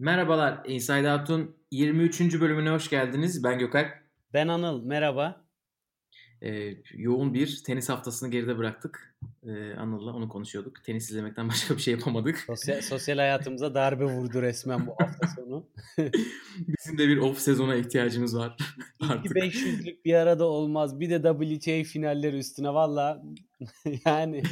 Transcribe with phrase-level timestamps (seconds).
[0.00, 2.40] Merhabalar Inside Out'un 23.
[2.40, 3.44] bölümüne hoş geldiniz.
[3.44, 3.88] Ben Gökalp.
[4.34, 5.44] Ben Anıl, merhaba.
[6.42, 9.16] Ee, yoğun bir tenis haftasını geride bıraktık.
[9.46, 10.84] Ee, Anıl'la onu konuşuyorduk.
[10.84, 12.38] Tenis izlemekten başka bir şey yapamadık.
[12.38, 15.68] Sosyal, sosyal hayatımıza darbe vurdu resmen bu hafta sonu.
[16.58, 18.56] Bizim de bir off sezona ihtiyacımız var.
[19.08, 19.36] artık.
[19.36, 21.00] 500'lük bir arada olmaz.
[21.00, 21.22] Bir de
[21.58, 23.22] WTA finalleri üstüne valla
[24.06, 24.42] yani.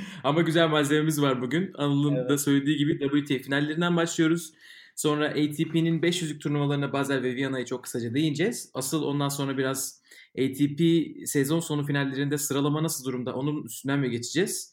[0.24, 1.72] Ama güzel malzememiz var bugün.
[1.74, 2.30] Anıl'ın evet.
[2.30, 4.52] da söylediği gibi WTA finallerinden başlıyoruz.
[4.96, 8.70] Sonra ATP'nin 500'lük turnuvalarına Basel ve Viyana'yı çok kısaca değineceğiz.
[8.74, 10.02] Asıl ondan sonra biraz
[10.38, 10.80] ATP
[11.26, 14.72] sezon sonu finallerinde sıralama nasıl durumda onun üstünden mi geçeceğiz?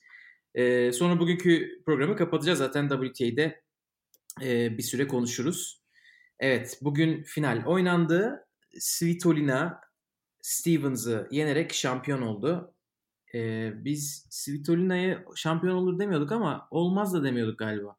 [0.55, 2.59] Ee, sonra bugünkü programı kapatacağız.
[2.59, 3.61] Zaten WTA'de
[4.41, 5.81] e, bir süre konuşuruz.
[6.39, 8.45] Evet bugün final oynandı.
[8.79, 9.81] Svitolina
[10.41, 12.73] Stevens'ı yenerek şampiyon oldu.
[13.35, 17.95] Ee, biz Svitolina'ya şampiyon olur demiyorduk ama olmaz da demiyorduk galiba.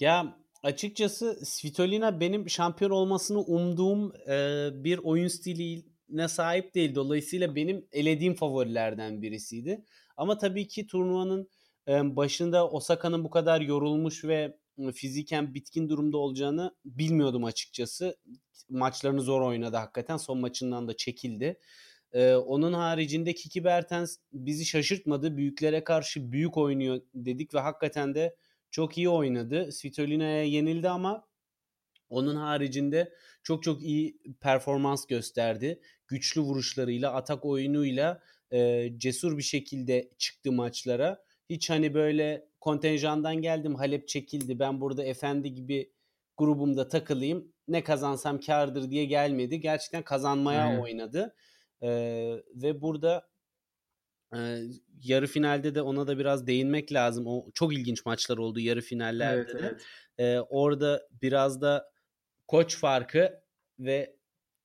[0.00, 6.94] Ya açıkçası Svitolina benim şampiyon olmasını umduğum e, bir oyun stiline sahip değil.
[6.94, 9.84] Dolayısıyla benim elediğim favorilerden birisiydi.
[10.16, 11.48] Ama tabii ki turnuvanın
[11.88, 14.56] e, başında Osaka'nın bu kadar yorulmuş ve
[14.94, 18.16] fiziken bitkin durumda olacağını bilmiyordum açıkçası.
[18.68, 20.16] Maçlarını zor oynadı hakikaten.
[20.16, 21.58] Son maçından da çekildi.
[22.12, 25.36] Ee, onun haricinde Kiki Bertens bizi şaşırtmadı.
[25.36, 28.36] Büyüklere karşı büyük oynuyor dedik ve hakikaten de
[28.70, 29.72] çok iyi oynadı.
[29.72, 31.28] Svitolina'ya yenildi ama
[32.08, 35.80] onun haricinde çok çok iyi performans gösterdi.
[36.08, 41.24] Güçlü vuruşlarıyla, atak oyunuyla e, cesur bir şekilde çıktı maçlara.
[41.50, 45.92] Hiç hani böyle kontenjandan geldim Halep çekildi ben burada efendi gibi
[46.36, 49.60] grubumda takılayım ne kazansam kardır diye gelmedi.
[49.60, 50.80] Gerçekten kazanmaya hmm.
[50.80, 51.34] oynadı.
[51.82, 53.28] Ee, ve burada
[54.34, 54.38] e,
[55.02, 57.26] yarı finalde de ona da biraz değinmek lazım.
[57.26, 59.58] O çok ilginç maçlar oldu yarı finallerde evet, de.
[59.60, 59.86] Evet.
[60.18, 61.90] Ee, orada biraz da
[62.48, 63.42] koç farkı
[63.78, 64.16] ve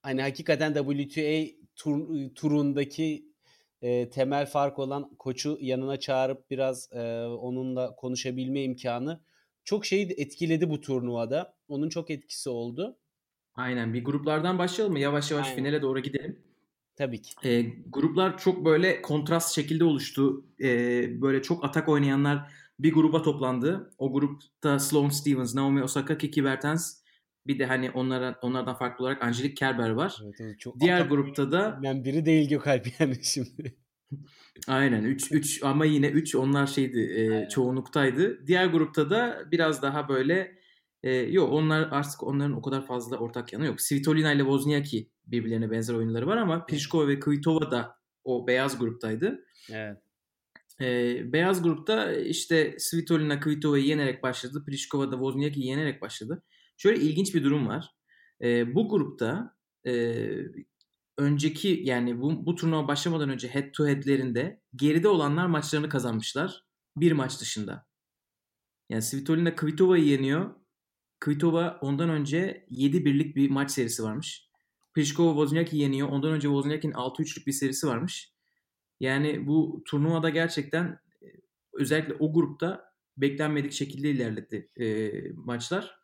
[0.02, 3.25] hani hakikaten WTA tur, turundaki
[3.81, 9.21] e, temel fark olan koçu yanına çağırıp biraz e, onunla konuşabilme imkanı
[9.64, 11.55] çok şeyi etkiledi bu turnuvada.
[11.67, 12.97] Onun çok etkisi oldu.
[13.55, 14.99] Aynen bir gruplardan başlayalım mı?
[14.99, 15.58] Yavaş yavaş Aynen.
[15.58, 16.45] finale doğru gidelim.
[16.95, 17.50] Tabii ki.
[17.50, 20.45] E, gruplar çok böyle kontrast şekilde oluştu.
[20.61, 20.67] E,
[21.22, 23.94] böyle çok atak oynayanlar bir gruba toplandı.
[23.98, 27.06] O grupta Sloane Stevens, Naomi Osaka, Kiki Bertens
[27.48, 30.20] bir de hani onlara, onlardan farklı olarak Angelique Kerber var.
[30.23, 33.76] Evet, evet, çok Diğer grupta da ben biri değil Gökalp yani şimdi.
[34.67, 38.48] Aynen 3 3 ama yine 3 onlar şeydi e, çoğunluktaydı.
[38.48, 40.56] Diğer grupta da biraz daha böyle
[41.05, 43.82] e, yok onlar artık onların o kadar fazla ortak yanı yok.
[43.82, 49.45] Svitolina ile Wozniacki birbirlerine benzer oyunları var ama Pliskova ve Kvitova da o beyaz gruptaydı.
[49.71, 49.98] Evet.
[50.82, 54.64] E, beyaz grupta işte Svitolina Kvitova'yı yenerek başladı.
[54.65, 56.44] Pliskova da Wozniacki'yi yenerek başladı.
[56.77, 57.89] Şöyle ilginç bir durum var.
[58.42, 59.55] E, bu grupta
[59.88, 60.26] e,
[61.17, 66.65] önceki yani bu, bu turnuva başlamadan önce head to head'lerinde geride olanlar maçlarını kazanmışlar.
[66.98, 67.86] Bir maç dışında.
[68.89, 70.64] Yani Svitolina Kvitova'yı yeniyor.
[71.20, 74.49] Kvitova ondan önce 7 birlik bir maç serisi varmış.
[74.93, 76.09] Pliskova Wozniacki yeniyor.
[76.09, 78.33] Ondan önce Wozniacki'nin 6-3'lük bir serisi varmış.
[78.99, 81.26] Yani bu turnuvada gerçekten e,
[81.73, 85.95] özellikle o grupta beklenmedik şekilde ilerledi e, maçlar.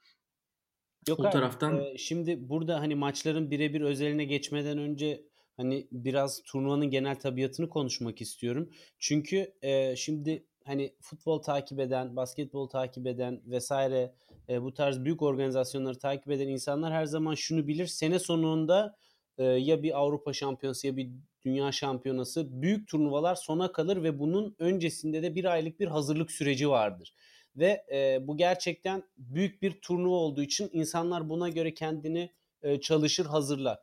[1.07, 5.25] Yok o taraftan e, şimdi burada hani maçların birebir özeline geçmeden önce
[5.57, 8.69] hani biraz turnuvanın genel tabiatını konuşmak istiyorum.
[8.99, 14.13] Çünkü e, şimdi hani futbol takip eden, basketbol takip eden vesaire
[14.51, 17.87] e, bu tarz büyük organizasyonları takip eden insanlar her zaman şunu bilir.
[17.87, 18.97] Sene sonunda
[19.37, 21.09] e, ya bir Avrupa Şampiyonası ya bir
[21.45, 26.69] Dünya Şampiyonası büyük turnuvalar sona kalır ve bunun öncesinde de bir aylık bir hazırlık süreci
[26.69, 27.13] vardır.
[27.55, 33.25] Ve e, bu gerçekten büyük bir turnuva olduğu için insanlar buna göre kendini e, çalışır,
[33.25, 33.79] hazırlar.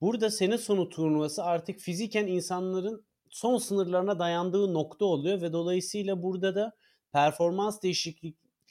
[0.00, 6.54] Burada sene sonu turnuvası artık fiziken insanların son sınırlarına dayandığı nokta oluyor ve dolayısıyla burada
[6.54, 6.72] da
[7.12, 7.82] performans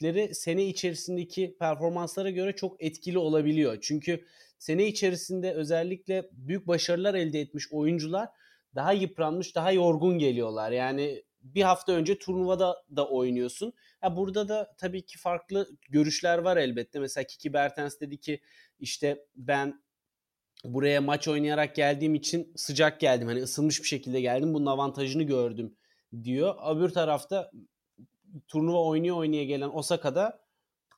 [0.00, 3.78] değişiklikleri sene içerisindeki performanslara göre çok etkili olabiliyor.
[3.80, 4.24] Çünkü
[4.58, 8.28] sene içerisinde özellikle büyük başarılar elde etmiş oyuncular
[8.74, 10.72] daha yıpranmış, daha yorgun geliyorlar.
[10.72, 13.72] Yani bir hafta önce turnuvada da oynuyorsun.
[14.00, 16.98] Ha burada da tabii ki farklı görüşler var elbette.
[16.98, 18.40] Mesela Kiki Bertens dedi ki
[18.80, 19.82] işte ben
[20.64, 23.28] buraya maç oynayarak geldiğim için sıcak geldim.
[23.28, 24.54] Hani ısınmış bir şekilde geldim.
[24.54, 25.76] Bunun avantajını gördüm
[26.24, 26.76] diyor.
[26.76, 27.50] Öbür tarafta
[28.48, 30.44] turnuva oynaya oynaya gelen Osaka'da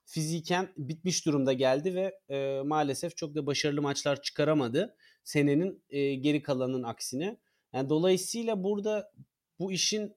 [0.04, 4.96] fiziken bitmiş durumda geldi ve e, maalesef çok da başarılı maçlar çıkaramadı.
[5.24, 7.36] Senenin e, geri kalanının aksine.
[7.72, 9.12] Yani dolayısıyla burada
[9.58, 10.16] bu işin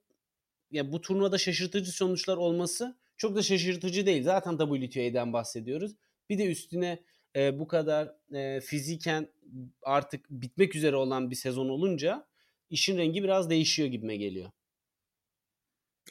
[0.72, 4.24] ya bu turnuvada şaşırtıcı sonuçlar olması çok da şaşırtıcı değil.
[4.24, 5.96] Zaten WTA'den bahsediyoruz.
[6.30, 7.04] Bir de üstüne
[7.36, 9.28] e, bu kadar e, fiziken
[9.84, 12.28] artık bitmek üzere olan bir sezon olunca
[12.70, 14.52] işin rengi biraz değişiyor gibime geliyor.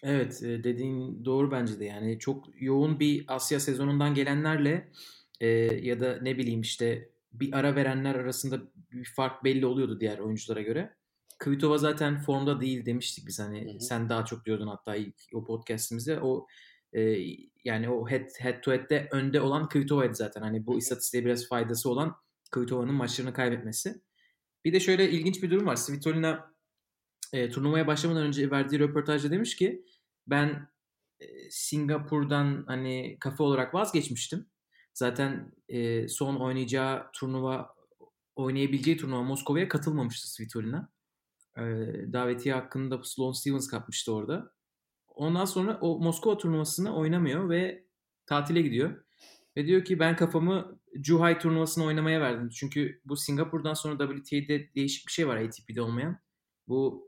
[0.03, 4.93] Evet dediğin doğru bence de yani çok yoğun bir Asya sezonundan gelenlerle
[5.41, 5.49] e,
[5.83, 8.61] ya da ne bileyim işte bir ara verenler arasında
[8.93, 10.95] bir fark belli oluyordu diğer oyunculara göre.
[11.39, 13.81] Kvitova zaten formda değil demiştik biz hani hı hı.
[13.81, 16.47] sen daha çok diyordun hatta ilk o podcast'imizde o
[16.93, 17.19] e,
[17.65, 20.43] yani o head, head to head'de önde olan Kvitova'ydı zaten.
[20.43, 22.17] Hani bu istatistiğe biraz faydası olan
[22.51, 24.03] Kvitova'nın maçlarını kaybetmesi.
[24.65, 25.77] Bir de şöyle ilginç bir durum var.
[25.77, 26.55] Svitolina
[27.33, 29.85] e, turnuvaya başlamadan önce verdiği röportajda demiş ki
[30.27, 30.69] ben
[31.21, 34.47] e, Singapur'dan hani kafe olarak vazgeçmiştim.
[34.95, 37.75] Zaten e, son oynayacağı turnuva
[38.37, 40.93] oynayabileceği turnuva Moskova'ya katılmamıştı Svitolina.
[41.57, 41.63] E,
[42.13, 44.53] davetiye hakkında Sloane Stevens kapmıştı orada.
[45.09, 47.85] Ondan sonra o Moskova turnuvasını oynamıyor ve
[48.27, 49.05] tatile gidiyor.
[49.57, 52.49] Ve diyor ki ben kafamı Zhuhai turnuvasını oynamaya verdim.
[52.49, 56.19] Çünkü bu Singapur'dan sonra WTA'de değişik bir şey var ATP'de olmayan.
[56.69, 57.08] Bu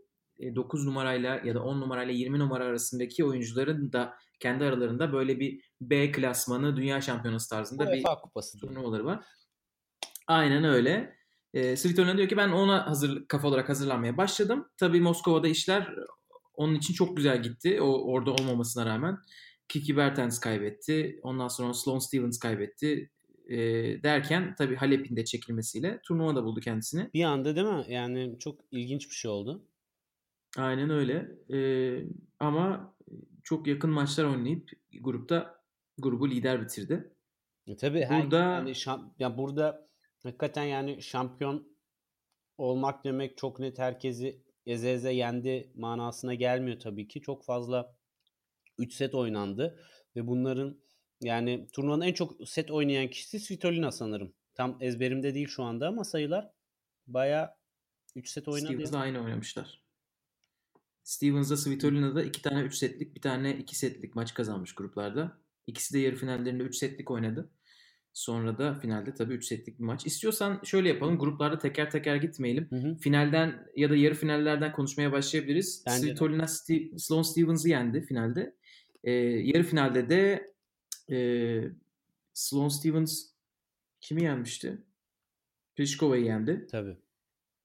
[0.57, 5.41] 9 e, numarayla ya da 10 numarayla 20 numara arasındaki oyuncuların da kendi aralarında böyle
[5.41, 9.25] bir B klasmanı dünya şampiyonası tarzında UEFA bir kupası turnuvaları var.
[10.27, 11.17] Aynen öyle.
[11.55, 14.69] E, Svitolina diyor ki ben ona hazır kafa olarak hazırlanmaya başladım.
[14.77, 15.95] Tabii Moskova'da işler
[16.55, 17.81] onun için çok güzel gitti.
[17.81, 19.19] O orada olmamasına rağmen.
[19.69, 21.21] Kiki Bertens kaybetti.
[21.23, 23.11] Ondan sonra Sloane Stevens kaybetti.
[23.49, 23.59] E,
[24.03, 27.11] derken tabii Halep'in de çekilmesiyle turnuva da buldu kendisini.
[27.15, 27.85] Bir anda değil mi?
[27.89, 29.63] Yani çok ilginç bir şey oldu.
[30.59, 31.39] Aynen öyle.
[31.53, 32.05] Ee,
[32.39, 32.95] ama
[33.45, 34.71] çok yakın maçlar oynayıp
[35.01, 35.61] grupta
[35.99, 37.15] grubu lider bitirdi.
[37.67, 39.89] E, tabii burada yani şamp- ya burada
[40.23, 41.77] hakikaten yani şampiyon
[42.59, 47.21] olmak demek çok net herkesi eze eze yendi manasına gelmiyor tabii ki.
[47.21, 47.97] Çok fazla
[48.79, 49.79] 3 set oynandı
[50.17, 50.81] ve bunların
[51.21, 54.35] yani turnuvanın en çok set oynayan kişisi Svitolina sanırım.
[54.55, 56.51] Tam ezberimde değil şu anda ama sayılar
[57.07, 57.59] baya
[58.17, 58.67] 3 set oynadı.
[58.67, 59.83] Stevens'la aynı oynamışlar.
[61.11, 65.39] Stevens'da Svitolina'da iki tane 3 setlik bir tane 2 setlik maç kazanmış gruplarda.
[65.67, 67.51] İkisi de yarı finallerinde 3 setlik oynadı.
[68.13, 70.07] Sonra da finalde tabii 3 setlik bir maç.
[70.07, 71.19] İstiyorsan şöyle yapalım.
[71.19, 72.67] Gruplarda teker teker gitmeyelim.
[72.71, 72.97] Hı hı.
[72.97, 75.85] Finalden ya da yarı finallerden konuşmaya başlayabiliriz.
[75.87, 78.57] Bence Svitolina St- Sloane Stevens'ı yendi finalde.
[79.05, 80.53] Ee, yarı finalde de
[81.11, 81.17] e,
[82.35, 83.27] Sloane Stevens
[84.01, 84.79] kimi yenmişti?
[85.77, 86.67] Pliškova'yı yendi.
[86.71, 86.97] Tabii.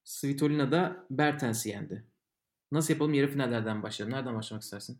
[0.03, 2.06] Svitolina da Bertens'i yendi.
[2.72, 3.14] Nasıl yapalım?
[3.14, 4.18] Yarı finallerden başlayalım.
[4.18, 5.00] Nereden başlamak istersin?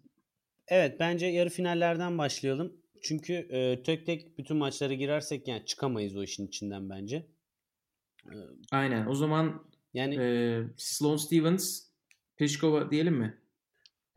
[0.68, 2.74] Evet bence yarı finallerden başlayalım.
[3.02, 7.28] Çünkü e, tek tek bütün maçlara girersek yani çıkamayız o işin içinden bence.
[8.26, 8.36] E,
[8.72, 9.06] Aynen.
[9.08, 11.82] O zaman yani e, Sloane Stevens,
[12.38, 13.42] Pliskova diyelim mi?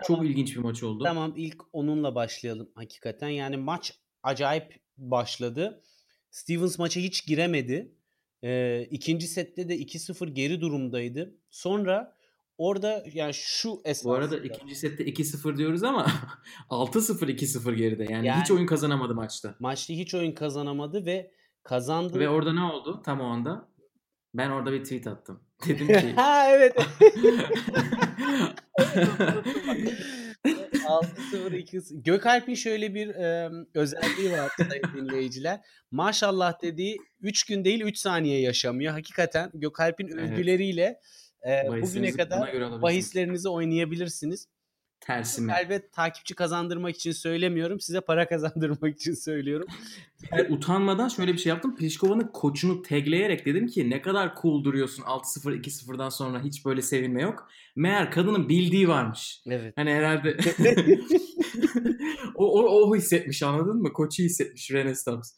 [0.07, 0.23] Tamam.
[0.23, 1.05] Çok ilginç bir maç oldu.
[1.05, 3.29] Tamam ilk onunla başlayalım hakikaten.
[3.29, 5.83] Yani maç acayip başladı.
[6.31, 7.93] Stevens maça hiç giremedi.
[8.45, 11.35] E, ikinci sette de 2-0 geri durumdaydı.
[11.51, 12.18] Sonra
[12.59, 14.13] Orada yani şu esasında.
[14.13, 16.07] Bu arada ikinci sette 2-0 diyoruz ama
[16.71, 18.07] 6-0 2-0 geride.
[18.11, 19.55] Yani, yani hiç oyun kazanamadı maçta.
[19.59, 21.31] Maçta hiç oyun kazanamadı ve
[21.63, 22.19] kazandı.
[22.19, 23.69] Ve orada ne oldu tam o anda?
[24.35, 25.41] Ben orada bir tweet attım.
[25.69, 26.13] Dedim ki.
[26.17, 26.77] ha evet.
[30.45, 34.53] 6-0-2 Gökalp'in şöyle bir e, özelliği var
[34.95, 35.61] dinleyiciler.
[35.91, 38.93] Maşallah dediği 3 gün değil 3 saniye yaşamıyor.
[38.93, 40.31] Hakikaten Gökalp'in evet.
[40.31, 41.01] övgüleriyle
[41.47, 44.49] e, bugüne kadar bahislerinizi oynayabilirsiniz.
[45.01, 45.53] Tersime.
[45.53, 47.81] Elbet takipçi kazandırmak için söylemiyorum.
[47.81, 49.67] Size para kazandırmak için söylüyorum.
[50.33, 51.77] Yani utanmadan şöyle bir şey yaptım.
[51.77, 57.23] Pliškova'nın koçunu tagleyerek dedim ki ne kadar cool duruyorsun 6-0 2-0'dan sonra hiç böyle sevinme
[57.23, 57.49] yok.
[57.77, 59.43] Meğer kadının bildiği varmış.
[59.47, 59.73] Evet.
[59.77, 60.37] Hani herhalde
[62.35, 63.93] o, o, o hissetmiş anladın mı?
[63.93, 65.29] Koçu hissetmiş Renaissance.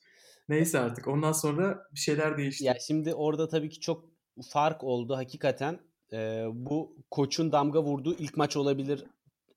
[0.49, 2.65] Neyse artık ondan sonra bir şeyler değişti.
[2.65, 4.05] Ya şimdi orada tabii ki çok
[4.53, 5.79] fark oldu hakikaten
[6.13, 9.05] e, bu koçun damga vurduğu ilk maç olabilir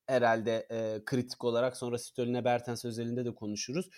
[0.07, 1.77] herhalde e, kritik olarak.
[1.77, 3.89] Sonra Stoline Bertens özelinde de konuşuruz.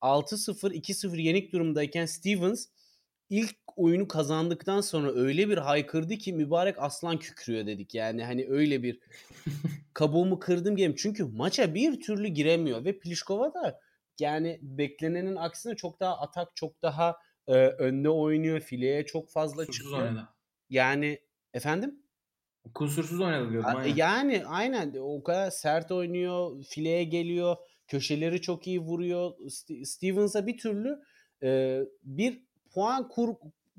[0.00, 2.66] 6-0 2-0 yenik durumdayken Stevens
[3.30, 7.94] ilk oyunu kazandıktan sonra öyle bir haykırdı ki mübarek aslan kükrüyor dedik.
[7.94, 9.00] Yani hani öyle bir
[9.94, 10.96] kabuğumu kırdım game.
[10.96, 13.80] Çünkü maça bir türlü giremiyor ve Pliskova da
[14.20, 17.16] yani beklenenin aksine çok daha atak, çok daha
[17.46, 18.60] e, önde oynuyor.
[18.60, 20.12] Fileye çok fazla çıkıyor.
[20.70, 21.18] Yani
[21.54, 22.03] Efendim?
[22.74, 23.70] Kusursuz oynadı diyordum.
[23.76, 23.96] Aynen.
[23.96, 27.56] Yani aynen o kadar sert oynuyor, fileye geliyor,
[27.88, 29.32] köşeleri çok iyi vuruyor.
[29.84, 31.02] Stevens'a bir türlü
[31.42, 32.42] e, bir
[32.74, 33.34] puan kur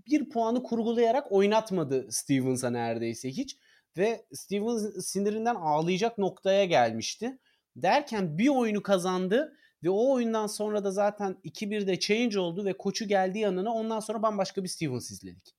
[0.08, 3.58] bir puanı kurgulayarak oynatmadı Stevens'a neredeyse hiç
[3.98, 7.39] ve Stevens sinirinden ağlayacak noktaya gelmişti.
[7.75, 13.08] Derken bir oyunu kazandı Ve o oyundan sonra da zaten 2-1'de change oldu ve koçu
[13.08, 13.74] geldi yanına.
[13.74, 15.56] Ondan sonra bambaşka bir Stevens izledik.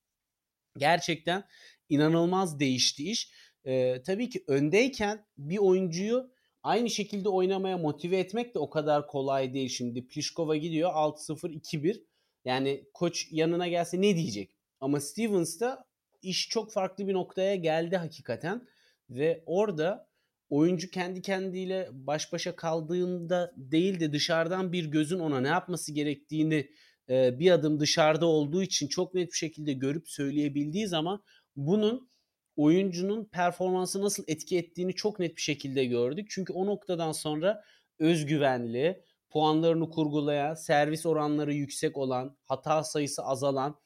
[0.79, 1.45] Gerçekten
[1.89, 3.31] inanılmaz değişti iş.
[3.65, 6.31] Ee, tabii ki öndeyken bir oyuncuyu
[6.63, 9.69] aynı şekilde oynamaya motive etmek de o kadar kolay değil.
[9.69, 12.03] Şimdi Pliskova gidiyor 6-0 2-1.
[12.45, 14.51] Yani koç yanına gelse ne diyecek?
[14.81, 15.85] Ama Stevens'ta
[16.23, 18.69] iş çok farklı bir noktaya geldi hakikaten.
[19.11, 20.09] Ve orada
[20.51, 26.71] oyuncu kendi kendiyle baş başa kaldığında değil de dışarıdan bir gözün ona ne yapması gerektiğini
[27.09, 31.23] e, bir adım dışarıda olduğu için çok net bir şekilde görüp söyleyebildiği zaman
[31.57, 32.09] bunun
[32.57, 36.27] oyuncunun performansı nasıl etki ettiğini çok net bir şekilde gördük.
[36.31, 37.63] Çünkü o noktadan sonra
[37.99, 43.81] özgüvenli, puanlarını kurgulayan, servis oranları yüksek olan, hata sayısı azalan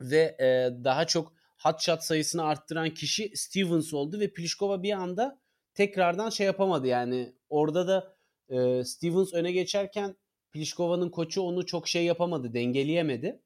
[0.00, 5.40] ve e, daha çok hot shot sayısını arttıran kişi Stevens oldu ve Pliskova bir anda
[5.74, 7.32] tekrardan şey yapamadı yani.
[7.48, 8.16] Orada da
[8.48, 10.16] e, Stevens öne geçerken
[10.52, 13.42] Pliskova'nın koçu onu çok şey yapamadı, dengeleyemedi.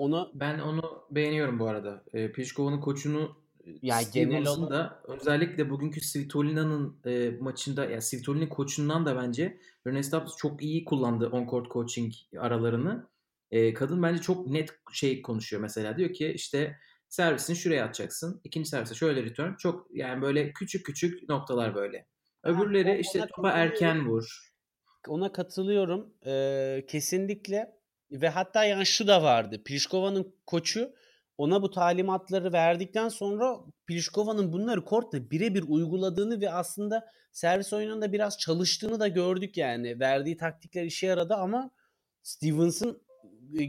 [0.00, 2.04] Onu ben onu beğeniyorum bu arada.
[2.12, 3.36] E, Pliskova'nın koçunu
[3.82, 9.60] ya genel olarak da özellikle bugünkü Svitolina'nın e, maçında ya yani Svitolina koçundan da bence
[9.86, 13.06] Rene Staps çok iyi kullandı on court coaching aralarını.
[13.50, 15.96] E, kadın bence çok net şey konuşuyor mesela.
[15.96, 16.76] Diyor ki işte
[17.08, 18.40] servisini şuraya atacaksın.
[18.44, 19.54] İkinci servise şöyle return.
[19.54, 22.06] Çok yani böyle küçük küçük noktalar böyle.
[22.42, 24.52] Öbürleri işte topa erken vur.
[25.08, 26.14] Ona katılıyorum.
[26.26, 27.79] Ee, kesinlikle.
[28.12, 29.62] Ve hatta yani şu da vardı.
[29.64, 30.94] Pliškova'nın koçu
[31.38, 38.38] ona bu talimatları verdikten sonra Pliškova'nın bunları kortta birebir uyguladığını ve aslında servis oyununda biraz
[38.38, 40.00] çalıştığını da gördük yani.
[40.00, 41.70] Verdiği taktikler işe yaradı ama
[42.22, 43.02] Stevens'ın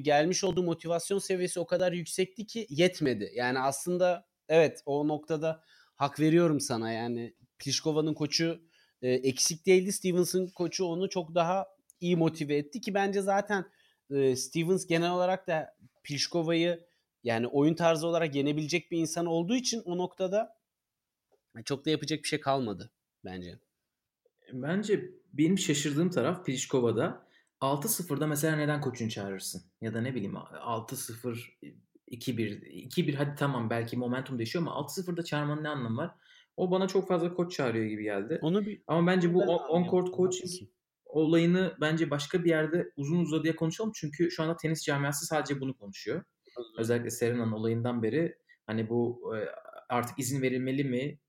[0.01, 3.31] gelmiş olduğu motivasyon seviyesi o kadar yüksekti ki yetmedi.
[3.36, 5.63] Yani aslında evet o noktada
[5.95, 8.62] hak veriyorum sana yani Pliškova'nın koçu
[9.01, 9.91] e, eksik değildi.
[9.91, 11.67] Stevens'ın koçu onu çok daha
[12.00, 13.65] iyi motive etti ki bence zaten
[14.11, 16.85] e, Stevens genel olarak da Pliškova'yı
[17.23, 20.57] yani oyun tarzı olarak yenebilecek bir insan olduğu için o noktada
[21.65, 22.91] çok da yapacak bir şey kalmadı
[23.25, 23.59] bence.
[24.53, 27.27] Bence benim şaşırdığım taraf Pliškova'da
[27.61, 29.63] 6-0'da mesela neden koçunu çağırırsın?
[29.81, 31.57] Ya da ne bileyim 6-0
[32.07, 36.15] 2-1 2-1 hadi tamam belki momentum değişiyor ama 6-0'da çağırmanın ne anlamı var?
[36.57, 38.39] O bana çok fazla koç çağırıyor gibi geldi.
[38.41, 40.69] Onu bir Ama bence bu on court coaching
[41.11, 43.91] olayını bence başka bir yerde uzun uzadıya konuşalım.
[43.95, 46.23] Çünkü şu anda tenis camiası sadece bunu konuşuyor.
[46.77, 48.35] Özellikle Serena'nın olayından beri
[48.67, 49.33] hani bu
[49.89, 51.19] artık izin verilmeli mi?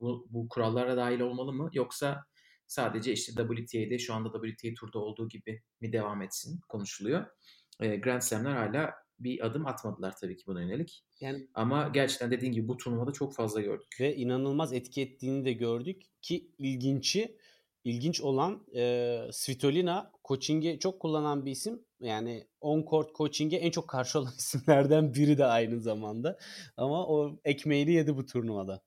[0.00, 1.70] Bu, bu kurallara dahil olmalı mı?
[1.72, 2.24] Yoksa
[2.66, 7.26] sadece işte WTA'de şu anda WTA turda olduğu gibi mi devam etsin konuşuluyor.
[7.80, 11.04] Grand Slam'ler hala bir adım atmadılar tabii ki buna yönelik.
[11.20, 13.96] Yani ama gerçekten dediğin gibi bu turnuvada çok fazla gördük.
[14.00, 17.38] Ve inanılmaz etki ettiğini de gördük ki ilginci
[17.88, 21.84] ilginç olan e, Svitolina coaching'i çok kullanan bir isim.
[22.00, 26.38] Yani on court coaching'e en çok karşı olan isimlerden biri de aynı zamanda.
[26.76, 28.82] Ama o ekmeğini yedi bu turnuvada.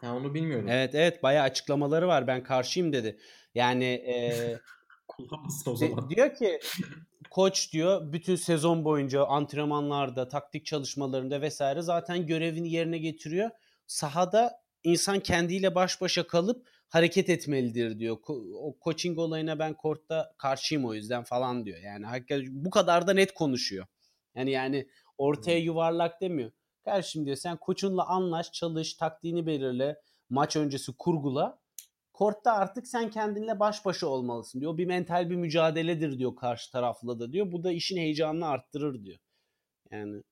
[0.00, 0.68] Ha onu bilmiyorum.
[0.68, 2.26] Evet evet bayağı açıklamaları var.
[2.26, 3.18] Ben karşıyım dedi.
[3.54, 4.34] Yani e,
[5.08, 6.10] kullanmasın o zaman.
[6.10, 6.60] diyor ki
[7.30, 13.50] koç diyor bütün sezon boyunca antrenmanlarda, taktik çalışmalarında vesaire zaten görevini yerine getiriyor.
[13.86, 18.16] Sahada insan kendiyle baş başa kalıp hareket etmelidir diyor.
[18.54, 21.78] O coaching olayına ben kortta karşıyım o yüzden falan diyor.
[21.78, 23.86] Yani hakikaten bu kadar da net konuşuyor.
[24.34, 24.88] Yani yani
[25.18, 26.52] ortaya yuvarlak demiyor.
[26.84, 30.00] Karşım diyor sen koçunla anlaş, çalış, taktiğini belirle,
[30.30, 31.58] maç öncesi kurgula.
[32.12, 34.78] Kortta artık sen kendinle baş başa olmalısın diyor.
[34.78, 37.52] Bir mental bir mücadeledir diyor karşı tarafla da diyor.
[37.52, 39.18] Bu da işin heyecanını arttırır diyor.
[39.90, 40.22] Yani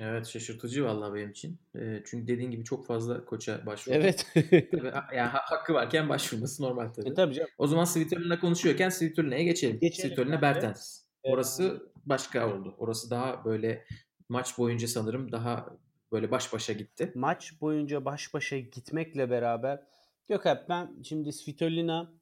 [0.00, 1.58] Evet şaşırtıcı vallahi benim için.
[1.74, 3.96] E, çünkü dediğin gibi çok fazla koça başvurdu.
[3.96, 4.26] Evet.
[4.70, 7.08] tabii, yani hakkı varken başvurması normal tabii.
[7.08, 7.50] E, tabii canım.
[7.58, 9.78] O zaman Svitolin'le konuşuyorken Svitolin'e geçelim.
[9.80, 11.00] geçelim Svitolin'e Bertens.
[11.24, 11.34] Evet.
[11.34, 12.74] Orası başka oldu.
[12.78, 13.84] Orası daha böyle
[14.28, 15.66] maç boyunca sanırım daha
[16.12, 17.12] böyle baş başa gitti.
[17.14, 19.82] Maç boyunca baş başa gitmekle beraber
[20.28, 22.12] Gökalp ben şimdi Svitolina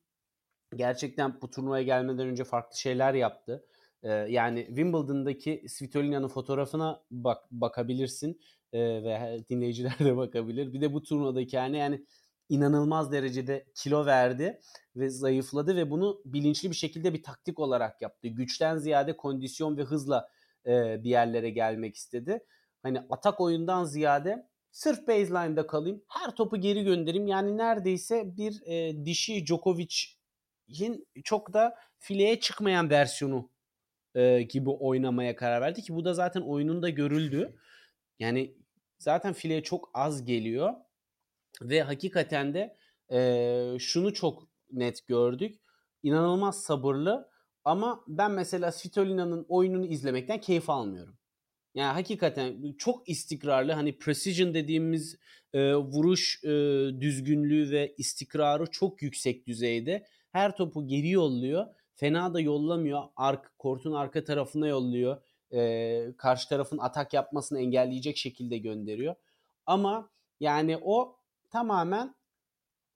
[0.76, 3.66] gerçekten bu turnuvaya gelmeden önce farklı şeyler yaptı.
[4.04, 8.40] Ee, yani Wimbledon'daki Svitolina'nın fotoğrafına bak bakabilirsin
[8.72, 10.72] ee, ve dinleyiciler de bakabilir.
[10.72, 12.04] Bir de bu turnuvadaki yani yani
[12.48, 14.60] inanılmaz derecede kilo verdi
[14.96, 18.28] ve zayıfladı ve bunu bilinçli bir şekilde bir taktik olarak yaptı.
[18.28, 20.28] Güçten ziyade kondisyon ve hızla
[20.66, 22.44] e, bir yerlere gelmek istedi.
[22.82, 27.26] Hani atak oyundan ziyade sırf baseline'da kalayım, her topu geri göndereyim.
[27.26, 33.50] Yani neredeyse bir e, dişi Djokovic'in çok da fileye çıkmayan versiyonu
[34.14, 37.56] e, gibi oynamaya karar verdi ki bu da zaten oyununda görüldü.
[38.18, 38.54] Yani
[38.98, 40.74] zaten fileye çok az geliyor
[41.62, 42.76] ve hakikaten de
[43.12, 45.60] e, şunu çok net gördük.
[46.02, 47.30] inanılmaz sabırlı
[47.64, 51.18] ama ben mesela Svitolina'nın oyununu izlemekten keyif almıyorum.
[51.74, 55.18] Yani hakikaten çok istikrarlı hani precision dediğimiz
[55.52, 56.48] e, vuruş e,
[57.00, 60.06] düzgünlüğü ve istikrarı çok yüksek düzeyde.
[60.32, 61.66] Her topu geri yolluyor.
[61.94, 63.02] Fena da yollamıyor.
[63.16, 65.22] Ark, kortun arka tarafına yolluyor.
[65.52, 69.14] E, karşı tarafın atak yapmasını engelleyecek şekilde gönderiyor.
[69.66, 70.10] Ama
[70.40, 71.16] yani o
[71.50, 72.14] tamamen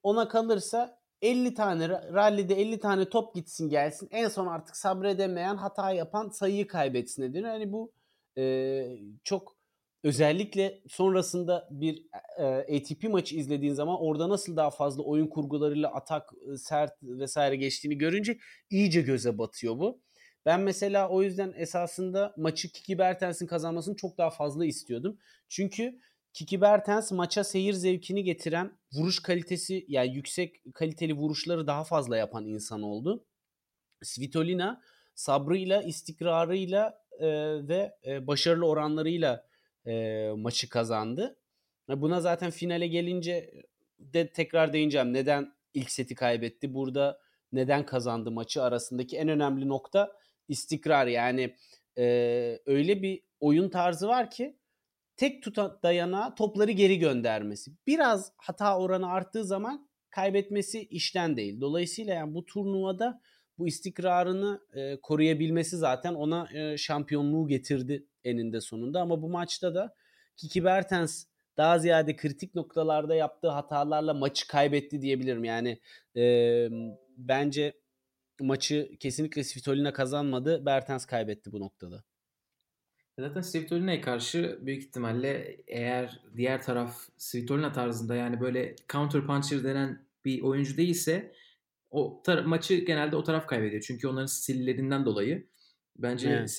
[0.03, 4.09] ona kalırsa 50 tane rallide 50 tane top gitsin gelsin.
[4.11, 7.45] En son artık sabredemeyen hata yapan sayıyı kaybetsin denir.
[7.45, 7.93] Hani bu
[8.39, 9.58] e, çok
[10.05, 12.07] özellikle sonrasında bir
[12.39, 17.99] e, ATP maçı izlediğin zaman orada nasıl daha fazla oyun kurgularıyla atak, sert vesaire geçtiğini
[17.99, 18.39] görünce
[18.71, 20.01] iyice göze batıyor bu.
[20.47, 25.19] Ben mesela o yüzden esasında maçı Kiki Bertens'in kazanmasını çok daha fazla istiyordum.
[25.49, 26.01] Çünkü
[26.33, 32.47] Kiki Bertens maça seyir zevkini getiren vuruş kalitesi yani yüksek kaliteli vuruşları daha fazla yapan
[32.47, 33.25] insan oldu.
[34.03, 34.83] Svitolina
[35.15, 37.29] sabrıyla, istikrarıyla e,
[37.69, 39.48] ve e, başarılı oranlarıyla
[39.87, 41.37] e, maçı kazandı.
[41.89, 43.51] Buna zaten finale gelince
[43.99, 45.13] de tekrar değineceğim.
[45.13, 46.75] Neden ilk seti kaybetti?
[46.75, 47.21] Burada
[47.53, 50.13] neden kazandı maçı arasındaki en önemli nokta
[50.49, 51.07] istikrar.
[51.07, 51.55] Yani
[51.99, 52.05] e,
[52.67, 54.57] öyle bir oyun tarzı var ki
[55.17, 57.71] tek tuta dayana topları geri göndermesi.
[57.87, 61.61] Biraz hata oranı arttığı zaman kaybetmesi işten değil.
[61.61, 63.21] Dolayısıyla yani bu turnuvada
[63.59, 69.01] bu istikrarını e, koruyabilmesi zaten ona e, şampiyonluğu getirdi eninde sonunda.
[69.01, 69.95] Ama bu maçta da
[70.37, 71.25] Kiki Bertens
[71.57, 75.45] daha ziyade kritik noktalarda yaptığı hatalarla maçı kaybetti diyebilirim.
[75.45, 75.81] Yani
[76.17, 76.69] e,
[77.17, 77.73] bence
[78.41, 80.67] maçı kesinlikle Svitolina kazanmadı.
[80.67, 82.05] Bertens kaybetti bu noktada.
[83.19, 90.07] Zaten Svitolina'ya karşı büyük ihtimalle eğer diğer taraf Svitolina tarzında yani böyle counter puncher denen
[90.25, 91.33] bir oyuncu değilse
[91.91, 93.83] o tar- maçı genelde o taraf kaybediyor.
[93.83, 95.49] Çünkü onların stillerinden dolayı.
[95.99, 96.51] Bence evet.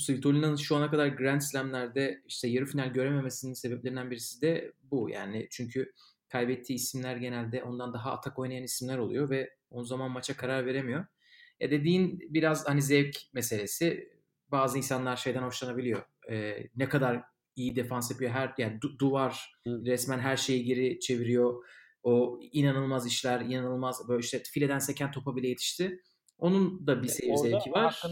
[0.00, 5.10] Svitolina'nın şu ana kadar Grand Slam'lerde işte yarı final görememesinin sebeplerinden birisi de bu.
[5.10, 5.92] Yani çünkü
[6.28, 11.06] kaybettiği isimler genelde ondan daha atak oynayan isimler oluyor ve o zaman maça karar veremiyor.
[11.60, 14.12] Ya dediğin biraz hani zevk meselesi.
[14.48, 16.02] Bazı insanlar şeyden hoşlanabiliyor.
[16.30, 17.22] Ee, ne kadar
[17.56, 18.30] iyi defans yapıyor.
[18.30, 19.82] Her yani du- duvar Hı.
[19.86, 21.64] resmen her şeyi geri çeviriyor
[22.02, 26.02] o inanılmaz işler, inanılmaz böyle işte fileden seken topa bile yetişti.
[26.42, 28.02] Onun da bir seyir zevki var.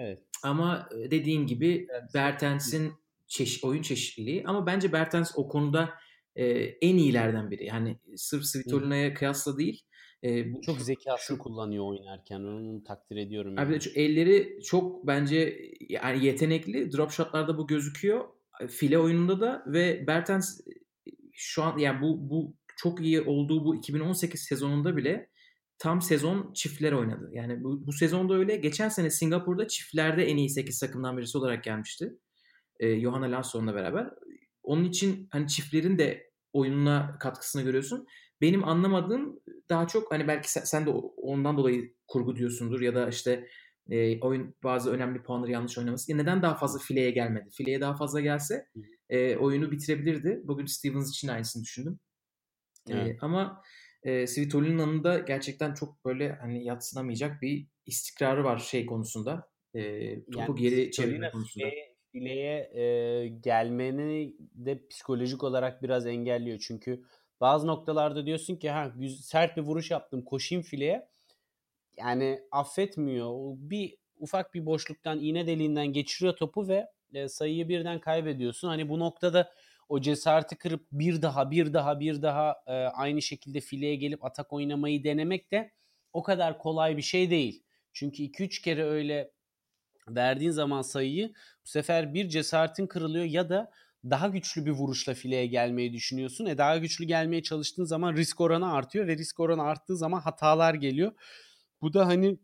[0.00, 0.22] Evet.
[0.42, 2.14] Ama dediğin gibi evet.
[2.14, 2.92] Bertens'in
[3.26, 5.90] çeşit, oyun çeşitliliği ama bence Bertens o konuda
[6.36, 7.64] e, en iyilerden biri.
[7.64, 9.82] Yani sırf Svitolina'ya kıyasla değil.
[10.24, 12.40] E, bu, çok zekasını şu, kullanıyor oynarken.
[12.40, 13.56] Onu takdir ediyorum.
[13.56, 13.68] Yani.
[13.68, 16.92] Abi elleri çok bence yani yetenekli.
[16.92, 18.24] Drop shotlarda bu gözüküyor.
[18.68, 20.60] File oyununda da ve Bertens
[21.32, 25.30] şu an yani bu bu çok iyi olduğu bu 2018 sezonunda bile
[25.78, 27.30] tam sezon çiftler oynadı.
[27.32, 28.56] Yani bu, bu sezonda öyle.
[28.56, 32.18] Geçen sene Singapur'da çiftlerde en iyi 8 takımdan birisi olarak gelmişti.
[32.80, 34.10] Ee, Johanna Lansson'la beraber.
[34.62, 38.06] Onun için hani çiftlerin de oyununa katkısını görüyorsun.
[38.40, 43.08] Benim anlamadığım daha çok hani belki sen, sen de ondan dolayı kurgu diyorsundur ya da
[43.08, 43.48] işte
[43.90, 46.12] e, oyun bazı önemli puanları yanlış oynaması.
[46.12, 47.50] Ya neden daha fazla fileye gelmedi?
[47.52, 48.66] Fileye daha fazla gelse
[49.10, 50.40] e, oyunu bitirebilirdi.
[50.44, 51.98] Bugün Stevens için aynısını düşündüm.
[52.90, 53.08] Evet.
[53.08, 53.62] E, ama
[54.02, 59.48] e, Svitolina'nın da gerçekten çok böyle hani yatsınamayacak bir istikrarı var şey konusunda.
[59.74, 61.66] E, topu yani, geri çevirme konusunda.
[61.66, 66.58] Fileye, fileye e, gelmeni de psikolojik olarak biraz engelliyor.
[66.66, 67.02] Çünkü
[67.40, 71.08] bazı noktalarda diyorsun ki ha sert bir vuruş yaptım koşayım fileye.
[71.96, 73.54] Yani affetmiyor.
[73.56, 78.68] Bir ufak bir boşluktan iğne deliğinden geçiriyor topu ve e, sayıyı birden kaybediyorsun.
[78.68, 79.52] Hani bu noktada
[79.88, 84.52] o cesareti kırıp bir daha bir daha bir daha e, aynı şekilde fileye gelip atak
[84.52, 85.72] oynamayı denemek de
[86.12, 87.64] o kadar kolay bir şey değil.
[87.92, 89.30] Çünkü 2-3 kere öyle
[90.08, 91.32] verdiğin zaman sayıyı
[91.64, 93.70] bu sefer bir cesaretin kırılıyor ya da
[94.04, 96.46] daha güçlü bir vuruşla fileye gelmeyi düşünüyorsun.
[96.46, 100.74] E daha güçlü gelmeye çalıştığın zaman risk oranı artıyor ve risk oranı arttığı zaman hatalar
[100.74, 101.12] geliyor.
[101.82, 102.38] Bu da hani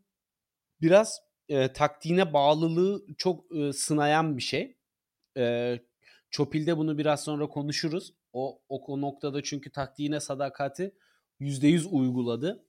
[0.81, 4.77] biraz e, taktiğine bağlılığı çok e, sınayan bir şey.
[5.37, 5.79] E,
[6.35, 8.15] Çopil'de bunu biraz sonra konuşuruz.
[8.33, 10.95] O, o noktada çünkü taktiğine sadakati
[11.41, 12.65] %100 uyguladı.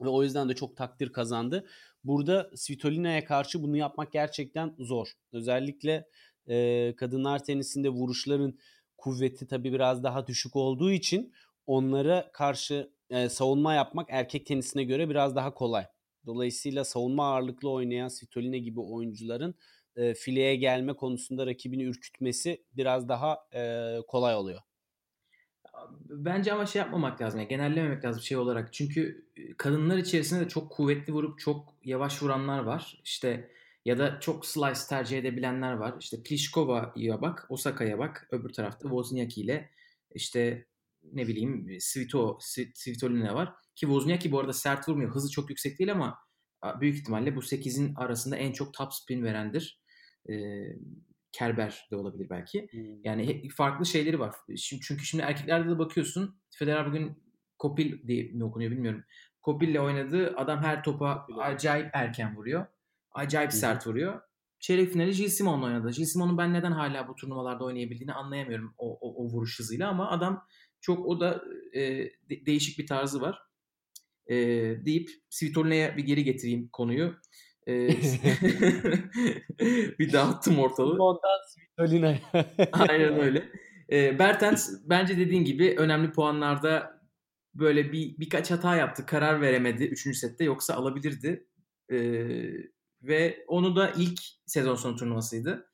[0.00, 1.66] Ve o yüzden de çok takdir kazandı.
[2.04, 5.12] Burada Svitolina'ya karşı bunu yapmak gerçekten zor.
[5.32, 6.08] Özellikle
[6.46, 8.58] e, kadınlar tenisinde vuruşların
[8.96, 11.32] kuvveti tabii biraz daha düşük olduğu için
[11.66, 15.86] onlara karşı e, savunma yapmak erkek tenisine göre biraz daha kolay.
[16.26, 19.54] Dolayısıyla savunma ağırlıklı oynayan Svitolina gibi oyuncuların
[19.96, 24.60] e, fileye gelme konusunda rakibini ürkütmesi biraz daha e, kolay oluyor.
[26.08, 27.40] bence ama şey yapmamak lazım.
[27.40, 28.72] Yani genellememek lazım şey olarak.
[28.72, 29.26] Çünkü
[29.58, 33.00] kadınlar içerisinde de çok kuvvetli vurup çok yavaş vuranlar var.
[33.04, 33.50] İşte
[33.84, 35.94] ya da çok slice tercih edebilenler var.
[36.00, 38.28] İşte Pliškova'ya bak, Osaka'ya bak.
[38.30, 39.70] Öbür tarafta Wozniacki ile
[40.14, 40.66] işte
[41.12, 42.38] ne bileyim Svito,
[42.74, 43.52] Svitolina var.
[43.74, 45.14] Ki Wozniacki bu arada sert vurmuyor.
[45.14, 46.18] Hızı çok yüksek değil ama
[46.80, 49.81] büyük ihtimalle bu 8'in arasında en çok top spin verendir.
[50.30, 50.62] Ee,
[51.32, 52.68] Kerber de olabilir belki.
[52.70, 53.04] Hmm.
[53.04, 54.34] Yani farklı şeyleri var.
[54.56, 56.40] Şimdi, çünkü şimdi erkeklerde de bakıyorsun.
[56.50, 57.22] Federer bugün
[57.58, 59.04] Kopil diye mi okunuyor bilmiyorum.
[59.42, 62.66] Kopil'le oynadığı adam her topa acayip erken vuruyor.
[63.12, 63.56] Acayip Hı.
[63.56, 64.20] sert vuruyor.
[64.60, 65.90] Çeyrek finali Gilles Simon'la oynadı.
[65.90, 70.10] Gilles Simon'un ben neden hala bu turnuvalarda oynayabildiğini anlayamıyorum o, o, o vuruş hızıyla ama
[70.10, 70.46] adam
[70.80, 71.80] çok o da e,
[72.30, 73.38] de, değişik bir tarzı var.
[74.26, 74.36] E,
[74.84, 77.14] deyip Svitolina'ya bir geri getireyim konuyu.
[79.98, 81.02] Bir dağıttım ortalığı.
[81.02, 82.18] Ondan Svitolina'ya.
[82.72, 83.48] Aynen öyle.
[83.92, 87.00] E, Bertens bence dediğin gibi önemli puanlarda
[87.54, 89.06] böyle bir birkaç hata yaptı.
[89.06, 90.16] Karar veremedi 3.
[90.16, 91.46] sette yoksa alabilirdi.
[91.92, 91.98] E,
[93.02, 95.66] ve onu da ilk sezon sonu turnuvasıydı.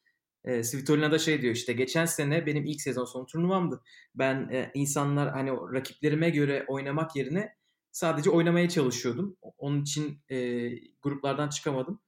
[0.45, 3.83] E, Svitolina da şey diyor işte geçen sene benim ilk sezon sonu turnuvamdı.
[4.15, 7.58] Ben e, insanlar hani rakiplerime göre oynamak yerine
[7.93, 9.37] sadece oynamaya çalışıyordum.
[9.59, 10.69] Onun için e,
[11.03, 12.01] gruplardan çıkamadım.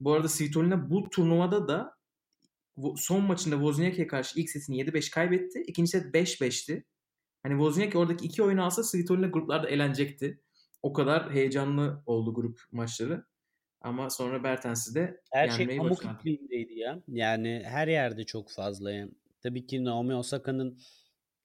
[0.00, 1.96] Bu arada Svitolina bu turnuvada da
[2.96, 5.62] son maçında Wozniacki'ye karşı ilk setini 7-5 kaybetti.
[5.66, 6.84] İkinci set 5-5'ti.
[7.42, 10.40] Hani Wozniacki oradaki iki oyunu alsa Svitolina gruplarda elenecekti.
[10.82, 13.24] O kadar heyecanlı oldu grup maçları.
[13.80, 17.02] Ama sonra Bertens'i de her şey pamuk ipliğindeydi ya.
[17.08, 18.92] Yani her yerde çok fazla.
[18.92, 19.10] Yani.
[19.42, 20.78] Tabii ki Naomi Osaka'nın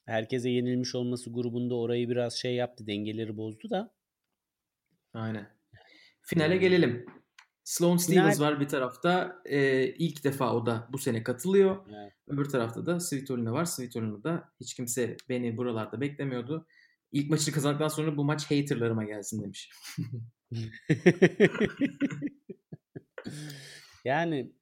[0.09, 2.87] herkese yenilmiş olması grubunda orayı biraz şey yaptı.
[2.87, 3.93] Dengeleri bozdu da.
[5.13, 5.47] Aynen.
[6.21, 7.05] Finale gelelim.
[7.63, 8.51] Sloane Stevens Final...
[8.51, 9.41] var bir tarafta.
[9.45, 11.85] Ee, ilk defa o da bu sene katılıyor.
[11.89, 12.13] Evet.
[12.27, 13.65] Öbür tarafta da Svitolina var.
[13.65, 16.67] Svitolina da hiç kimse beni buralarda beklemiyordu.
[17.11, 19.71] İlk maçını kazandıktan sonra bu maç haterlarıma gelsin demiş.
[24.05, 24.53] yani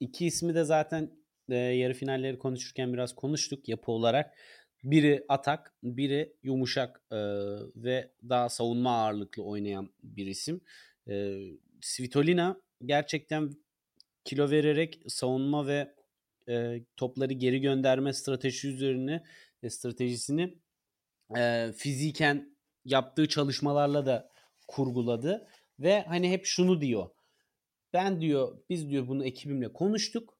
[0.00, 1.19] iki ismi de zaten
[1.56, 4.34] yarı finalleri konuşurken biraz konuştuk yapı olarak.
[4.84, 7.02] Biri atak, biri yumuşak
[7.76, 10.60] ve daha savunma ağırlıklı oynayan bir isim.
[11.80, 13.50] Svitolina gerçekten
[14.24, 15.94] kilo vererek savunma ve
[16.96, 19.24] topları geri gönderme strateji üzerine
[19.68, 20.54] stratejisini
[21.76, 24.30] fiziken yaptığı çalışmalarla da
[24.68, 27.10] kurguladı ve hani hep şunu diyor.
[27.92, 30.39] Ben diyor biz diyor bunu ekibimle konuştuk.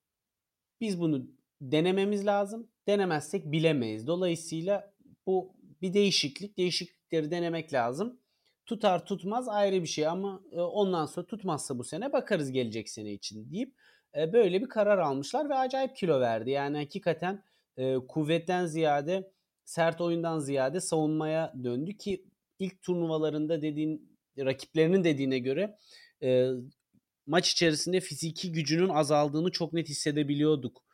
[0.81, 1.27] Biz bunu
[1.61, 2.69] denememiz lazım.
[2.87, 4.07] Denemezsek bilemeyiz.
[4.07, 4.93] Dolayısıyla
[5.27, 6.59] bu bir değişiklik.
[6.59, 8.21] Değişiklikleri denemek lazım.
[8.67, 13.13] Tutar tutmaz ayrı bir şey ama e, ondan sonra tutmazsa bu sene bakarız gelecek sene
[13.13, 13.75] için deyip
[14.17, 16.51] e, böyle bir karar almışlar ve acayip kilo verdi.
[16.51, 17.43] Yani hakikaten
[17.77, 19.33] e, kuvvetten ziyade
[19.65, 22.25] sert oyundan ziyade savunmaya döndü ki
[22.59, 25.77] ilk turnuvalarında dediğin rakiplerinin dediğine göre
[27.31, 30.85] maç içerisinde fiziki gücünün azaldığını çok net hissedebiliyorduk.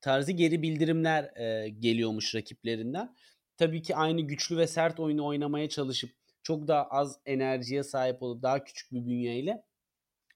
[0.00, 3.16] Tarzı geri bildirimler e, geliyormuş rakiplerinden.
[3.56, 6.10] Tabii ki aynı güçlü ve sert oyunu oynamaya çalışıp
[6.42, 9.64] çok daha az enerjiye sahip olup daha küçük bir bünyeyle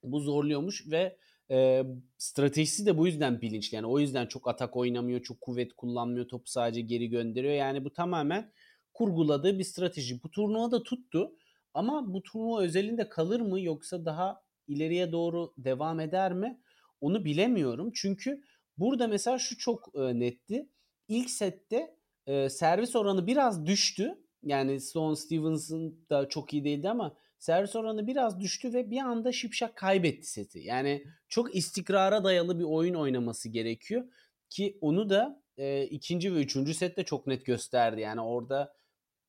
[0.02, 1.16] bu zorluyormuş ve
[1.50, 1.82] e,
[2.18, 3.76] stratejisi de bu yüzden bilinçli.
[3.76, 7.54] Yani o yüzden çok atak oynamıyor, çok kuvvet kullanmıyor, topu sadece geri gönderiyor.
[7.54, 8.52] Yani bu tamamen
[8.94, 10.22] kurguladığı bir strateji.
[10.22, 11.32] Bu turnuva da tuttu.
[11.74, 16.60] Ama bu turnuva özelinde kalır mı yoksa daha ileriye doğru devam eder mi?
[17.00, 17.90] Onu bilemiyorum.
[17.94, 18.42] Çünkü
[18.76, 20.68] burada mesela şu çok e, netti.
[21.08, 24.18] İlk sette e, servis oranı biraz düştü.
[24.42, 29.32] Yani Sloane Stevenson da çok iyi değildi ama servis oranı biraz düştü ve bir anda
[29.32, 30.58] Şipşak kaybetti seti.
[30.58, 34.04] Yani çok istikrara dayalı bir oyun oynaması gerekiyor
[34.50, 38.00] ki onu da e, ikinci ve üçüncü sette çok net gösterdi.
[38.00, 38.74] Yani orada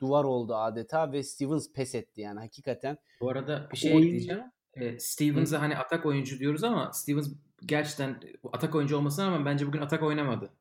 [0.01, 2.97] duvar oldu adeta ve Stevens pes etti yani hakikaten.
[3.21, 4.05] Bu arada bir şey oyun...
[4.05, 4.43] ekleyeceğim.
[4.81, 7.29] E, Stevens'a hani atak oyuncu diyoruz ama Stevens
[7.65, 8.21] gerçekten
[8.53, 10.53] atak oyuncu olmasına rağmen bence bugün atak oynamadı.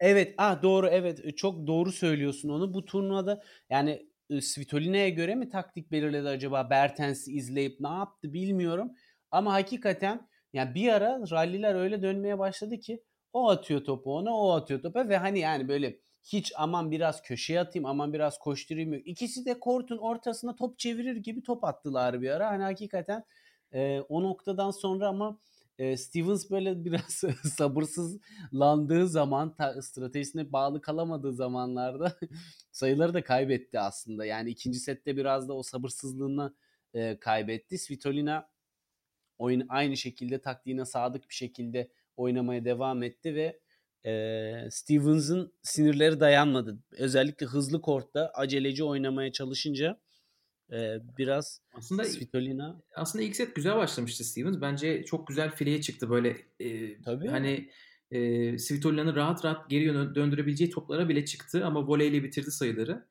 [0.00, 2.74] Evet, ah doğru evet çok doğru söylüyorsun onu.
[2.74, 4.06] Bu turnuvada yani
[4.40, 8.90] Svitolina'ya göre mi taktik belirledi acaba Bertens'i izleyip ne yaptı bilmiyorum.
[9.30, 13.02] Ama hakikaten yani bir ara ralliler öyle dönmeye başladı ki
[13.32, 17.60] o atıyor topu ona o atıyor topu ve hani yani böyle hiç aman biraz köşeye
[17.60, 19.02] atayım aman biraz koşturayım yok.
[19.06, 22.50] İkisi de kortun ortasına top çevirir gibi top attılar bir ara.
[22.50, 23.24] Hani hakikaten
[23.72, 25.38] e, o noktadan sonra ama
[25.78, 27.22] e, Stevens böyle biraz
[27.54, 32.18] sabırsızlandığı zaman ta, stratejisine bağlı kalamadığı zamanlarda
[32.72, 34.26] sayıları da kaybetti aslında.
[34.26, 36.54] Yani ikinci sette biraz da o sabırsızlığını
[36.94, 37.78] e, kaybetti.
[37.78, 38.48] Svitolina
[39.38, 43.60] oyun aynı şekilde taktiğine sadık bir şekilde oynamaya devam etti ve
[44.06, 46.78] e, Stevens'ın sinirleri dayanmadı.
[46.92, 50.00] Özellikle hızlı kortta aceleci oynamaya çalışınca
[50.72, 54.60] e, biraz aslında Svitolina aslında ilk set güzel başlamıştı Stevens.
[54.60, 57.28] Bence çok güzel fileye çıktı böyle e, Tabii.
[57.28, 57.70] hani
[58.10, 63.06] e, Svitolina'nın rahat rahat geri döndürebileceği toplara bile çıktı ama voleyle bitirdi sayıları.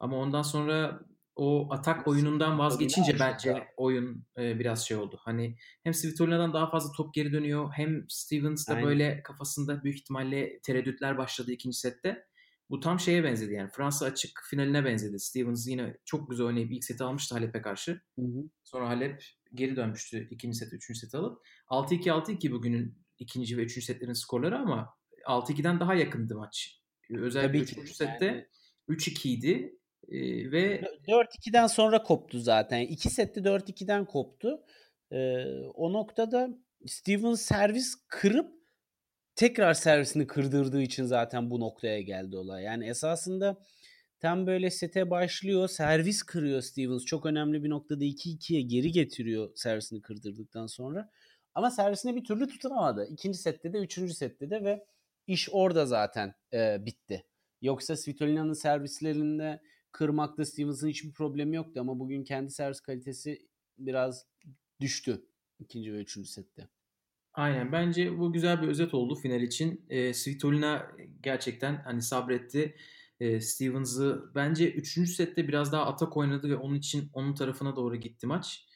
[0.00, 1.00] Ama ondan sonra
[1.36, 5.18] o atak oyunundan vazgeçince bence oyun e, biraz şey oldu.
[5.20, 10.60] Hani hem Svitolina'dan daha fazla top geri dönüyor hem Stevens da böyle kafasında büyük ihtimalle
[10.60, 12.26] tereddütler başladı ikinci sette.
[12.70, 15.18] Bu tam şeye benzedi yani Fransa açık finaline benzedi.
[15.18, 18.00] Stevens yine çok güzel oynayıp ilk seti almıştı Halep'e karşı.
[18.18, 18.48] Hı hı.
[18.64, 19.22] Sonra Halep
[19.54, 21.46] geri dönmüştü ikinci set, üçüncü set alıp.
[21.70, 24.94] 6-2 6-2 bugünün ikinci ve üçüncü setlerin skorları ama
[25.26, 26.80] 6-2'den daha yakındı maç.
[27.10, 28.46] Özellikle üçüncü sette yani...
[28.88, 29.78] 3-2 idi
[30.08, 32.80] ee, ve 4-2'den sonra koptu zaten.
[32.80, 34.60] İki sette 4-2'den koptu.
[35.12, 36.48] Ee, o noktada
[36.86, 38.57] Stevens servis kırıp
[39.38, 42.64] tekrar servisini kırdırdığı için zaten bu noktaya geldi olay.
[42.64, 43.64] Yani esasında
[44.20, 45.68] tam böyle sete başlıyor.
[45.68, 47.04] Servis kırıyor Stevens.
[47.04, 51.10] Çok önemli bir noktada 2-2'ye geri getiriyor servisini kırdırdıktan sonra.
[51.54, 53.08] Ama servisini bir türlü tutunamadı.
[53.10, 54.86] İkinci sette de, üçüncü sette de ve
[55.26, 57.24] iş orada zaten e, bitti.
[57.62, 63.48] Yoksa Svitolina'nın servislerinde kırmakta Stevens'ın hiçbir problemi yoktu ama bugün kendi servis kalitesi
[63.78, 64.26] biraz
[64.80, 65.26] düştü
[65.58, 66.68] ikinci ve üçüncü sette.
[67.38, 67.72] Aynen.
[67.72, 69.86] Bence bu güzel bir özet oldu final için.
[69.90, 70.86] E, Svitolina
[71.22, 72.76] gerçekten hani sabretti.
[73.20, 75.06] E, Stevens'ı bence 3.
[75.10, 78.66] sette biraz daha atak oynadı ve onun için onun tarafına doğru gitti maç.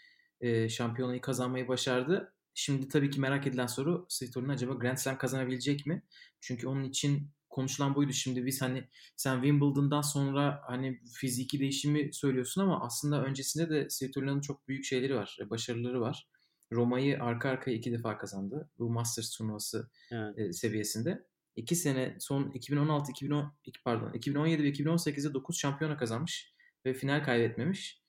[0.40, 2.34] E, şampiyonayı kazanmayı başardı.
[2.54, 6.02] Şimdi tabii ki merak edilen soru Svitolina acaba Grand Slam kazanabilecek mi?
[6.40, 8.12] Çünkü onun için konuşulan buydu.
[8.12, 14.40] Şimdi biz hani sen Wimbledon'dan sonra hani fiziki değişimi söylüyorsun ama aslında öncesinde de Svitolina'nın
[14.40, 16.31] çok büyük şeyleri var, başarıları var.
[16.72, 18.70] Roma'yı arka arkaya iki defa kazandı.
[18.78, 20.38] Bu Masters turnuvası evet.
[20.38, 21.26] e, seviyesinde.
[21.56, 23.52] İki sene son 2016, 2010,
[23.84, 26.54] pardon 2017 ve 2018'de 9 şampiyona kazanmış
[26.86, 28.02] ve final kaybetmemiş.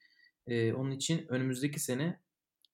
[0.47, 2.19] E, onun için önümüzdeki sene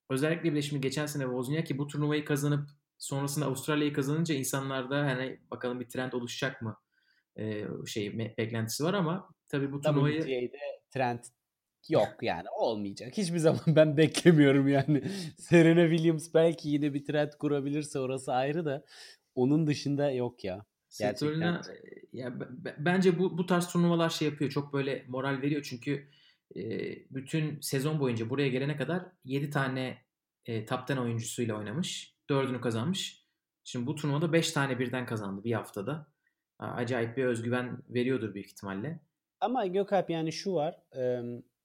[0.09, 5.79] özellikle bile şimdi geçen sene Wozniacki bu turnuvayı kazanıp sonrasında Avustralya'yı kazanınca insanlarda hani bakalım
[5.79, 6.77] bir trend oluşacak mı
[7.37, 11.19] e, şey beklentisi var ama tabii bu turnuvayı WTA'de trend
[11.89, 13.17] yok yani olmayacak.
[13.17, 15.03] Hiçbir zaman ben beklemiyorum yani.
[15.37, 18.85] Serena Williams belki yine bir trend kurabilirse orası ayrı da
[19.35, 20.65] onun dışında yok ya.
[20.99, 21.53] Gerçekten.
[21.53, 21.59] E,
[22.13, 22.33] ya
[22.77, 24.51] bence bu bu tarz turnuvalar şey yapıyor.
[24.51, 26.09] Çok böyle moral veriyor çünkü
[26.55, 26.61] e,
[27.11, 29.97] bütün sezon boyunca buraya gelene kadar 7 tane
[30.45, 32.15] e, top 10 oyuncusuyla oynamış.
[32.29, 33.25] 4'ünü kazanmış.
[33.63, 36.07] Şimdi bu turnuvada 5 tane birden kazandı bir haftada.
[36.59, 38.99] Acayip bir özgüven veriyordur büyük ihtimalle.
[39.41, 40.79] Ama Gökalp yani şu var.
[40.95, 41.21] E,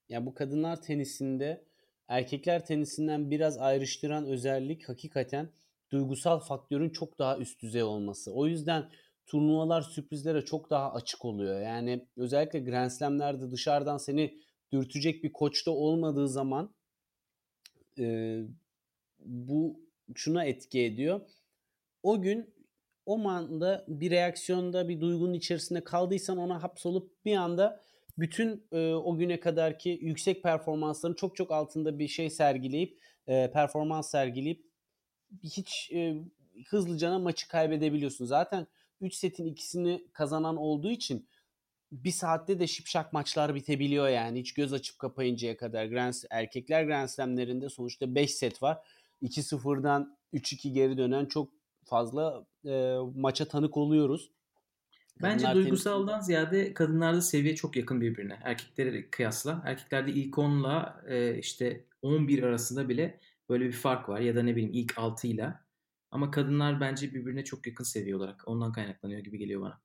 [0.09, 1.65] ya bu kadınlar tenisinde
[2.09, 5.49] erkekler tenisinden biraz ayrıştıran özellik hakikaten
[5.93, 8.33] duygusal faktörün çok daha üst düzey olması.
[8.33, 8.91] O yüzden
[9.27, 11.61] turnuvalar sürprizlere çok daha açık oluyor.
[11.61, 14.39] Yani özellikle Grand Slam'lerde dışarıdan seni
[14.73, 16.75] dürtecek bir koçta olmadığı zaman
[17.99, 18.39] e,
[19.19, 19.81] bu
[20.15, 21.21] şuna etki ediyor.
[22.03, 22.55] O gün
[23.07, 27.85] o anda bir reaksiyonda bir duygunun içerisinde kaldıysan ona hapsolup bir anda
[28.19, 34.11] bütün e, o güne kadarki yüksek performansların çok çok altında bir şey sergileyip e, performans
[34.11, 34.67] sergileyip
[35.43, 36.17] hiç e,
[36.69, 38.25] hızlıca maçı kaybedebiliyorsun.
[38.25, 38.67] Zaten
[39.01, 41.29] 3 setin ikisini kazanan olduğu için
[41.93, 44.41] bir saatte de şipşak maçlar bitebiliyor yani.
[44.41, 45.85] Hiç göz açıp kapayıncaya kadar.
[45.85, 48.79] Grand, erkekler Grand Slam'lerinde sonuçta 5 set var.
[49.23, 51.51] 2-0'dan 3-2 geri dönen çok
[51.85, 54.31] fazla e, maça tanık oluyoruz.
[55.23, 56.27] Bence Kadınlar duygusaldan tenis...
[56.27, 58.39] ziyade kadınlarda seviye çok yakın birbirine.
[58.43, 59.63] Erkeklere kıyasla.
[59.65, 64.21] Erkeklerde ilk 10'la e, işte 11 arasında bile böyle bir fark var.
[64.21, 65.55] Ya da ne bileyim ilk 6 ile.
[66.11, 68.49] Ama kadınlar bence birbirine çok yakın seviye olarak.
[68.49, 69.81] Ondan kaynaklanıyor gibi geliyor bana.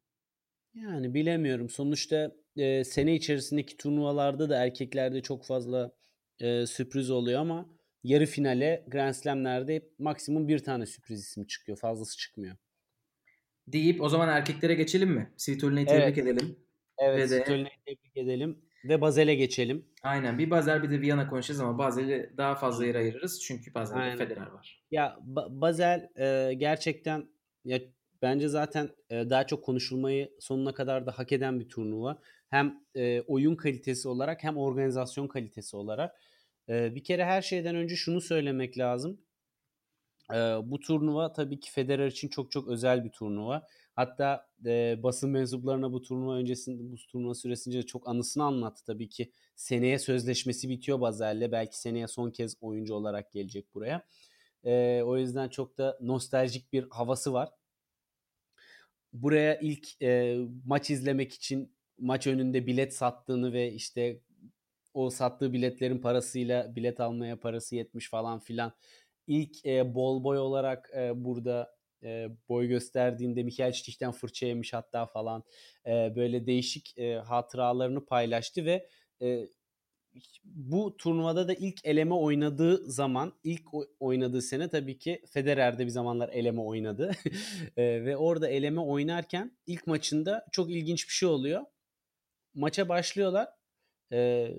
[0.73, 1.69] Yani bilemiyorum.
[1.69, 5.91] Sonuçta e, sene içerisindeki turnuvalarda da erkeklerde çok fazla
[6.39, 7.69] e, sürpriz oluyor ama
[8.03, 11.77] yarı finale Grand Slam'lerde maksimum bir tane sürpriz isim çıkıyor.
[11.77, 12.55] Fazlası çıkmıyor.
[13.73, 15.31] Deyip o zaman erkeklere geçelim mi?
[15.37, 16.17] Svitolina'yı tebrik evet.
[16.17, 16.55] edelim.
[16.97, 18.61] Evet, Ve Svitolina'yı tebrik edelim.
[18.85, 19.85] Ve Bazel'e geçelim.
[20.03, 20.37] Aynen.
[20.37, 23.41] Bir Bazel bir de Viyana konuşacağız ama Bazel'i daha fazla yer ayırırız.
[23.41, 24.83] Çünkü Bazel'de Federer var.
[24.91, 27.25] Ya ba- Bazel e, gerçekten
[27.65, 27.79] ya
[28.21, 32.19] bence zaten e, daha çok konuşulmayı sonuna kadar da hak eden bir turnuva.
[32.49, 36.15] Hem e, oyun kalitesi olarak hem organizasyon kalitesi olarak.
[36.69, 39.21] E, bir kere her şeyden önce şunu söylemek lazım.
[40.33, 43.67] E, bu turnuva tabii ki Federer için çok çok özel bir turnuva.
[43.95, 49.31] Hatta e, basın mensuplarına bu turnuva öncesinde bu turnuva süresince çok anısını anlattı tabii ki.
[49.55, 51.51] Seneye sözleşmesi bitiyor Bazel'le.
[51.51, 54.05] Belki seneye son kez oyuncu olarak gelecek buraya.
[54.63, 57.49] E, o yüzden çok da nostaljik bir havası var.
[59.13, 64.19] buraya ilk e, maç izlemek için maç önünde bilet sattığını ve işte
[64.93, 68.73] o sattığı biletlerin parasıyla bilet almaya parası yetmiş falan filan.
[69.29, 75.05] İlk e, bol boy olarak e, burada e, boy gösterdiğinde Michael Stich'ten fırça yemiş hatta
[75.05, 75.43] falan
[75.85, 78.89] e, böyle değişik e, hatıralarını paylaştı ve
[79.21, 79.49] e,
[80.43, 83.63] bu turnuvada da ilk eleme oynadığı zaman ilk
[83.99, 87.11] oynadığı sene tabii ki Federer'de bir zamanlar eleme oynadı
[87.77, 91.65] e, ve orada eleme oynarken ilk maçında çok ilginç bir şey oluyor.
[92.53, 93.49] Maça başlıyorlar.
[94.11, 94.49] E,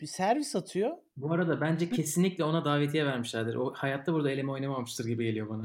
[0.00, 0.90] bir servis atıyor.
[1.16, 3.54] Bu arada bence kesinlikle ona davetiye vermişlerdir.
[3.54, 5.64] O hayatta burada eleme oynamamıştır gibi geliyor bana.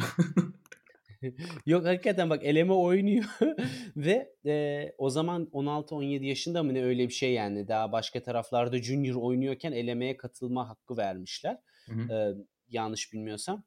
[1.66, 3.26] Yok hakikaten bak eleme oynuyor
[3.96, 8.78] ve e, o zaman 16-17 yaşında mı ne öyle bir şey yani daha başka taraflarda
[8.78, 11.58] junior oynuyorken elemeye katılma hakkı vermişler.
[11.90, 12.34] E,
[12.70, 13.64] yanlış bilmiyorsam.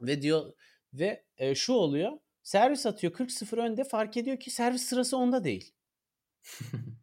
[0.00, 0.52] Ve diyor
[0.92, 5.74] ve e, şu oluyor servis atıyor 40-0 önde fark ediyor ki servis sırası onda değil.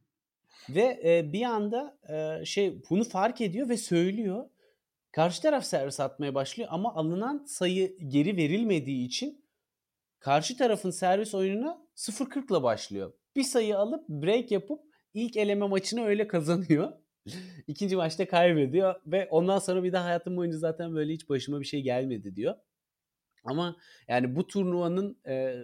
[0.70, 4.50] ve e, bir anda e, şey bunu fark ediyor ve söylüyor.
[5.12, 9.46] Karşı taraf servis atmaya başlıyor ama alınan sayı geri verilmediği için
[10.20, 13.14] karşı tarafın servis oyununa 0-40 ile başlıyor.
[13.36, 14.82] Bir sayı alıp break yapıp
[15.14, 16.94] ilk eleme maçını öyle kazanıyor.
[17.68, 21.66] İkinci maçta kaybediyor ve ondan sonra bir daha hayatım boyunca zaten böyle hiç başıma bir
[21.66, 22.56] şey gelmedi diyor.
[23.44, 23.78] Ama
[24.08, 25.56] yani bu turnuvanın e,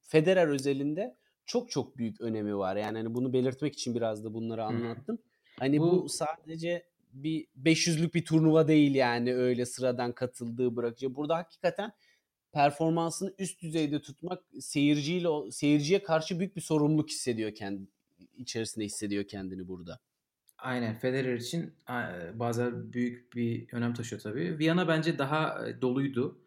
[0.00, 1.16] Federer özelinde
[1.48, 2.76] çok çok büyük önemi var.
[2.76, 5.18] Yani hani bunu belirtmek için biraz da bunları anlattım.
[5.58, 11.14] Hani bu, bu sadece bir 500'lük bir turnuva değil yani öyle sıradan katıldığı bırakıcı.
[11.14, 11.92] Burada hakikaten
[12.52, 17.82] performansını üst düzeyde tutmak seyirciyle seyirciye karşı büyük bir sorumluluk hissediyor kendi
[18.36, 20.00] içerisinde hissediyor kendini burada.
[20.58, 21.74] Aynen Federer için
[22.34, 24.58] bazen büyük bir önem taşıyor tabii.
[24.58, 26.38] Viyana bence daha doluydu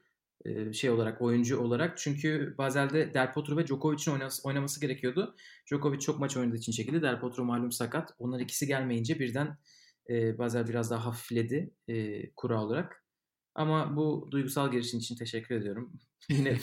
[0.73, 4.11] şey olarak oyuncu olarak çünkü Bazel'de Del Potro ve Djokovic'in
[4.43, 5.35] oynaması, gerekiyordu.
[5.67, 7.01] Djokovic çok maç oynadığı için çekildi.
[7.01, 8.11] Del Potro malum sakat.
[8.19, 9.57] Onlar ikisi gelmeyince birden
[10.09, 13.05] e, Bazel biraz daha hafifledi e, kura olarak.
[13.55, 15.93] Ama bu duygusal girişin için teşekkür ediyorum.
[16.29, 16.57] Yine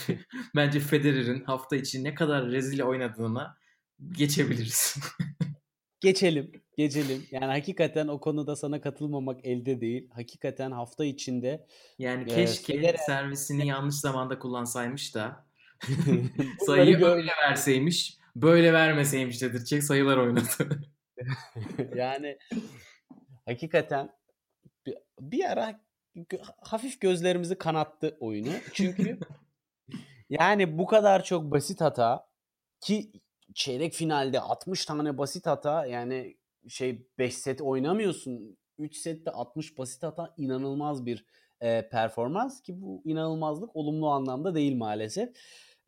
[0.57, 3.57] bence Federer'in hafta içi ne kadar rezil oynadığına
[4.13, 4.97] geçebiliriz.
[6.01, 7.27] geçelim, geçelim.
[7.31, 10.11] Yani hakikaten o konuda sana katılmamak elde değil.
[10.15, 11.67] Hakikaten hafta içinde
[11.99, 12.97] yani e, keşke Federer...
[12.99, 15.47] servisini yanlış zamanda kullansaymış da
[16.67, 20.81] sayıyı böyle verseymiş, böyle vermeseymiş dedirtecek sayılar oynadı.
[21.95, 22.39] yani
[23.47, 24.11] hakikaten
[24.87, 25.81] bir, bir ara
[26.61, 28.53] hafif gözlerimizi kanattı oyunu.
[28.73, 29.19] Çünkü
[30.31, 32.29] yani bu kadar çok basit hata
[32.81, 33.13] ki
[33.59, 36.37] çeyrek finalde 60 tane basit hata yani
[36.69, 38.59] şey 5 set oynamıyorsun.
[38.79, 41.25] 3 sette 60 basit hata inanılmaz bir
[41.61, 45.29] e, performans ki bu inanılmazlık olumlu anlamda değil maalesef.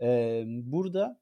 [0.01, 1.21] E, burada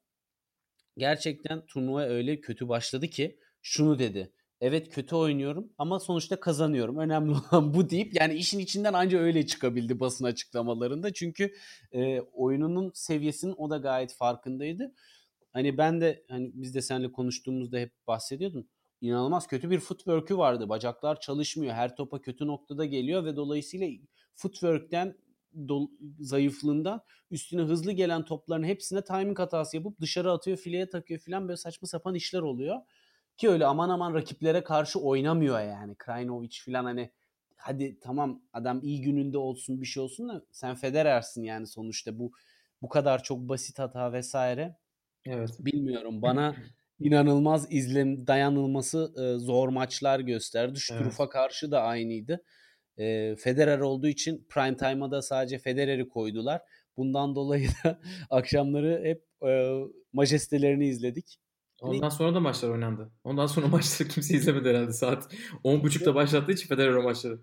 [0.97, 6.97] gerçekten turnuva öyle kötü başladı ki şunu dedi evet kötü oynuyorum ama sonuçta kazanıyorum.
[6.97, 11.13] Önemli olan bu deyip yani işin içinden anca öyle çıkabildi basın açıklamalarında.
[11.13, 11.53] Çünkü
[11.91, 14.93] e, oyununun seviyesinin o da gayet farkındaydı.
[15.53, 18.67] Hani ben de hani biz de seninle konuştuğumuzda hep bahsediyordum.
[19.01, 20.69] İnanılmaz kötü bir footwork'ü vardı.
[20.69, 21.73] Bacaklar çalışmıyor.
[21.73, 23.87] Her topa kötü noktada geliyor ve dolayısıyla
[24.35, 25.15] footwork'ten
[25.55, 31.47] do- zayıflığından üstüne hızlı gelen topların hepsine timing hatası yapıp dışarı atıyor, fileye takıyor filan
[31.47, 32.75] böyle saçma sapan işler oluyor.
[33.37, 35.95] Ki öyle aman aman rakiplere karşı oynamıyor yani.
[35.95, 37.11] Krajinovic falan hani
[37.57, 42.31] hadi tamam adam iyi gününde olsun bir şey olsun da sen Federer'sin yani sonuçta bu
[42.81, 44.75] bu kadar çok basit hata vesaire.
[45.25, 45.49] Evet.
[45.59, 46.55] Bilmiyorum bana
[46.99, 50.79] inanılmaz izlem dayanılması e, zor maçlar gösterdi.
[50.79, 51.33] Struff'a evet.
[51.33, 52.43] karşı da aynıydı.
[52.97, 56.61] E, Federer olduğu için prime time'a da sadece Federer'i koydular.
[56.97, 59.81] Bundan dolayı da akşamları hep e,
[60.13, 61.39] majestelerini izledik.
[61.81, 63.11] Hani Ondan sonra da maçlar oynandı.
[63.23, 64.93] Ondan sonra maçları kimse izlemedi herhalde.
[64.93, 67.39] Saat 10.30'da başlattığı için Federer o maçları.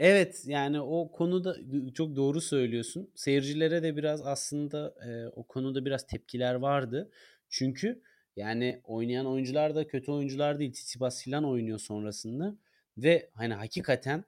[0.00, 1.56] Evet yani o konuda
[1.94, 3.10] çok doğru söylüyorsun.
[3.14, 7.10] Seyircilere de biraz aslında e, o konuda biraz tepkiler vardı.
[7.48, 8.02] Çünkü
[8.36, 10.72] yani oynayan oyuncular da kötü oyuncular değil.
[10.72, 12.56] Tsitsipas falan oynuyor sonrasında.
[12.98, 14.24] Ve hani hakikaten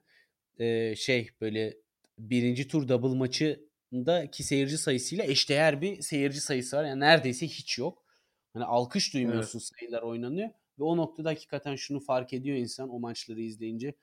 [0.59, 1.77] e, şey böyle
[2.17, 6.85] birinci tur double maçındaki seyirci sayısıyla eşdeğer bir seyirci sayısı var.
[6.85, 8.05] Yani neredeyse hiç yok.
[8.53, 9.69] Hani alkış duymuyorsun evet.
[9.79, 10.49] sayılar oynanıyor.
[10.79, 13.93] Ve o noktada hakikaten şunu fark ediyor insan o maçları izleyince.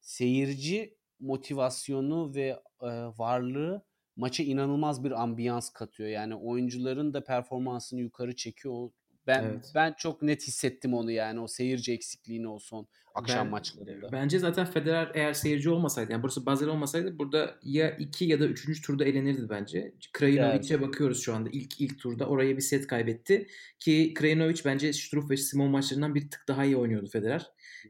[0.00, 2.46] Seyirci motivasyonu ve
[2.82, 3.82] e, varlığı
[4.16, 6.08] maça inanılmaz bir ambiyans katıyor.
[6.08, 8.90] Yani oyuncuların da performansını yukarı çekiyor.
[9.26, 9.72] Ben evet.
[9.74, 14.12] ben çok net hissettim onu yani o seyirci eksikliğini o son akşam ben, maçlarında.
[14.12, 18.46] Bence zaten Federer eğer seyirci olmasaydı yani burası Basel olmasaydı burada ya 2 ya da
[18.46, 18.82] 3.
[18.82, 19.94] turda elenirdi bence.
[20.12, 20.88] Krajinovic'e evet.
[20.88, 22.26] bakıyoruz şu anda ilk ilk turda.
[22.26, 23.46] Oraya bir set kaybetti
[23.78, 27.46] ki Krajinovic bence Struff ve Simon maçlarından bir tık daha iyi oynuyordu Federer.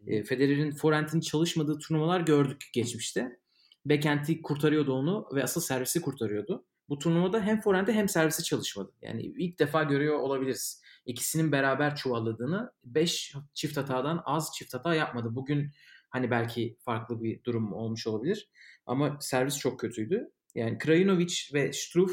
[0.06, 3.40] E, Federer'in forehand'in çalışmadığı turnuvalar gördük geçmişte.
[3.84, 6.64] Backhand'i kurtarıyordu onu ve asıl servisi kurtarıyordu.
[6.88, 8.92] Bu turnuvada hem forehand'i hem servisi çalışmadı.
[9.02, 10.82] Yani ilk defa görüyor olabiliriz.
[11.06, 15.28] İkisinin beraber çuvalladığını 5 çift hatadan az çift hata yapmadı.
[15.30, 15.70] Bugün
[16.10, 18.50] hani belki farklı bir durum olmuş olabilir.
[18.86, 20.30] Ama servis çok kötüydü.
[20.54, 22.12] Yani Krajinovic ve Struff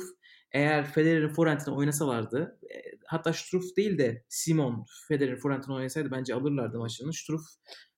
[0.51, 2.75] eğer Federer'in forehand'ini oynasalardı e,
[3.05, 7.13] hatta Struff değil de Simon Federer'in forehand'ini oynasaydı bence alırlardı maçını.
[7.13, 7.43] Struff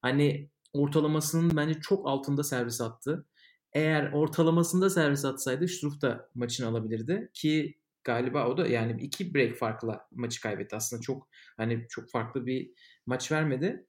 [0.01, 3.25] hani ortalamasının bence çok altında servis attı.
[3.73, 9.55] Eğer ortalamasında servis atsaydı Struff da maçını alabilirdi ki galiba o da yani iki break
[9.55, 10.75] farkla maçı kaybetti.
[10.75, 12.71] Aslında çok hani çok farklı bir
[13.05, 13.85] maç vermedi.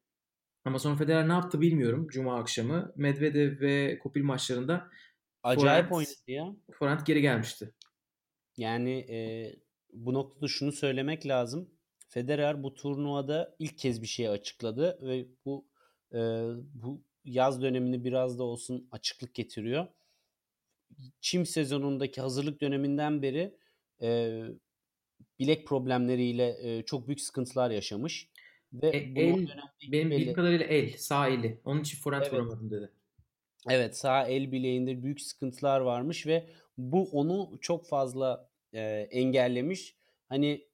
[0.64, 2.92] Ama sonra Federer ne yaptı bilmiyorum Cuma akşamı.
[2.96, 4.90] Medvedev ve Kopil maçlarında
[5.42, 6.56] acayip oynadı ya.
[6.72, 7.74] Forehand geri gelmişti.
[8.56, 9.18] Yani e,
[9.92, 11.70] bu noktada şunu söylemek lazım.
[12.08, 15.68] Federer bu turnuvada ilk kez bir şey açıkladı ve bu
[16.12, 16.18] e,
[16.74, 19.86] bu yaz dönemini biraz da olsun açıklık getiriyor.
[21.20, 23.58] Çim sezonundaki hazırlık döneminden beri
[24.02, 24.42] e,
[25.38, 28.28] bilek problemleriyle e, çok büyük sıkıntılar yaşamış.
[28.72, 29.48] Ve e, el,
[29.92, 31.60] benim bildiğim kadarıyla el, sağ eli.
[31.64, 32.32] Onun için forehand evet.
[32.32, 32.92] vuramadım dedi.
[33.68, 38.80] Evet sağ el bileğinde büyük sıkıntılar varmış ve bu onu çok fazla e,
[39.10, 39.96] engellemiş.
[40.28, 40.68] Hani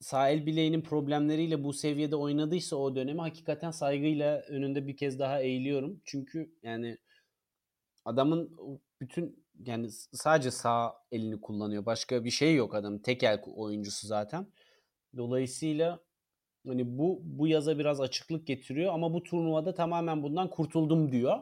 [0.00, 5.40] sağ el bileğinin problemleriyle bu seviyede oynadıysa o dönemi hakikaten saygıyla önünde bir kez daha
[5.40, 6.00] eğiliyorum.
[6.04, 6.98] Çünkü yani
[8.04, 8.56] adamın
[9.00, 11.86] bütün yani sadece sağ elini kullanıyor.
[11.86, 12.98] Başka bir şey yok adam.
[12.98, 14.46] Tek el oyuncusu zaten.
[15.16, 16.00] Dolayısıyla
[16.66, 21.38] hani bu bu yaza biraz açıklık getiriyor ama bu turnuvada tamamen bundan kurtuldum diyor.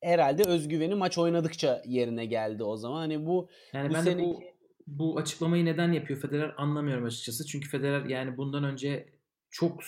[0.00, 2.98] Herhalde özgüveni maç oynadıkça yerine geldi o zaman.
[2.98, 4.28] Hani bu yani bu ben seneki...
[4.28, 4.54] de
[4.86, 7.46] bu bu açıklamayı neden yapıyor Federer anlamıyorum açıkçası.
[7.46, 9.08] Çünkü Federer yani bundan önce
[9.50, 9.84] çok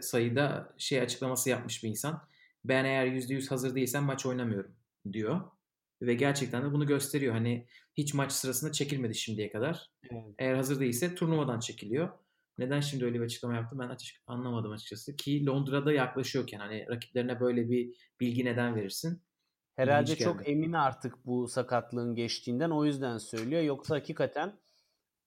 [0.00, 2.22] sayıda şey açıklaması yapmış bir insan.
[2.64, 4.74] Ben eğer %100 hazır değilsem maç oynamıyorum
[5.12, 5.40] diyor.
[6.02, 7.34] Ve gerçekten de bunu gösteriyor.
[7.34, 9.90] Hani hiç maç sırasında çekilmedi şimdiye kadar.
[10.10, 10.34] Evet.
[10.38, 12.08] Eğer hazır değilse turnuvadan çekiliyor.
[12.58, 15.16] Neden şimdi öyle bir açıklama yaptı ben açık anlamadım açıkçası.
[15.16, 19.22] Ki Londra'da yaklaşıyorken hani rakiplerine böyle bir bilgi neden verirsin?
[19.76, 23.62] Herhalde çok emin artık bu sakatlığın geçtiğinden o yüzden söylüyor.
[23.62, 24.58] Yoksa hakikaten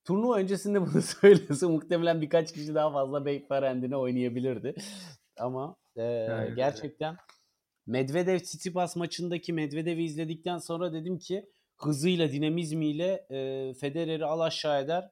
[0.05, 4.75] turnuva öncesinde bunu söylese muhtemelen birkaç kişi daha fazla Beyferend'ine oynayabilirdi.
[5.39, 7.17] Ama e, gerçekten
[7.87, 11.45] Medvedev Tsitsipas maçındaki Medvedev'i izledikten sonra dedim ki
[11.77, 15.11] hızıyla, dinamizmiyle e, Federer'i al aşağı eder.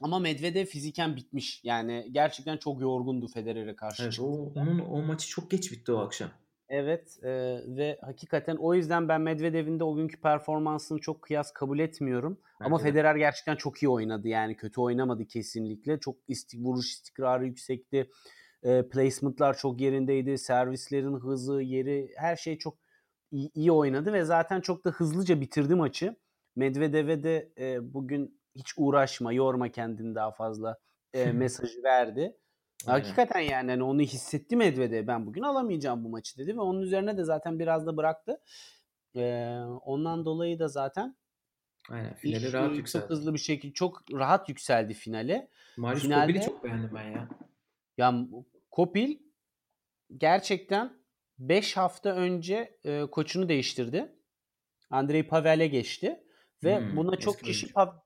[0.00, 1.60] Ama Medvedev fiziken bitmiş.
[1.64, 4.02] Yani gerçekten çok yorgundu Federer'e karşı.
[4.02, 6.30] Evet, o, onun o maçı çok geç bitti o akşam.
[6.68, 7.30] Evet e,
[7.66, 12.40] ve hakikaten o yüzden ben Medvedev'in de o günkü performansını çok kıyas kabul etmiyorum.
[12.60, 16.00] Bence Ama Federer gerçekten çok iyi oynadı yani kötü oynamadı kesinlikle.
[16.00, 18.10] Çok istik, vuruş istikrarı yüksekti.
[18.62, 20.38] E, placement'lar çok yerindeydi.
[20.38, 22.78] Servislerin hızı, yeri her şey çok
[23.30, 26.16] iyi, iyi oynadı ve zaten çok da hızlıca bitirdi maçı.
[26.56, 30.78] Medvedev'e de e, bugün hiç uğraşma, yorma kendini daha fazla
[31.12, 32.36] e, mesajı verdi.
[32.86, 33.00] Aynen.
[33.00, 35.06] Hakikaten yani hani onu hissetti Medvedev.
[35.06, 38.40] Ben bugün alamayacağım bu maçı dedi ve onun üzerine de zaten biraz da bıraktı.
[39.16, 41.16] Ee, ondan dolayı da zaten
[41.90, 42.14] Aynen.
[42.14, 43.02] Finali rahat yükseldi.
[43.02, 45.48] Çok hızlı bir şekilde çok rahat yükseldi finale.
[45.76, 47.28] Marius Finalde, Kopil'i çok beğendim ben ya.
[47.98, 48.14] Ya
[48.70, 49.18] Kopil
[50.16, 50.92] gerçekten
[51.38, 54.12] 5 hafta önce e, koçunu değiştirdi.
[54.90, 56.24] Andrei Pavel'e geçti
[56.64, 58.00] ve hmm, buna çok kişi pa-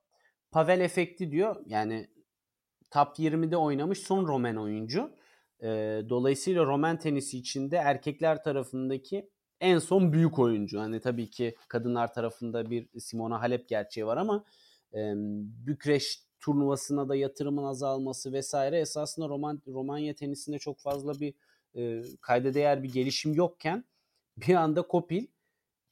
[0.51, 1.63] Pavel efekti diyor.
[1.65, 2.09] Yani
[2.91, 5.15] top 20'de oynamış son Roman oyuncu.
[5.59, 5.67] E,
[6.09, 9.29] dolayısıyla Roman tenisi içinde erkekler tarafındaki
[9.61, 10.79] en son büyük oyuncu.
[10.79, 14.45] Hani tabii ki kadınlar tarafında bir Simona Halep gerçeği var ama
[14.93, 14.99] e,
[15.67, 21.33] Bükreş turnuvasına da yatırımın azalması vesaire esasında Roman, Romanya tenisinde çok fazla bir
[21.75, 23.85] e, kayda değer bir gelişim yokken
[24.37, 25.27] bir anda Kopil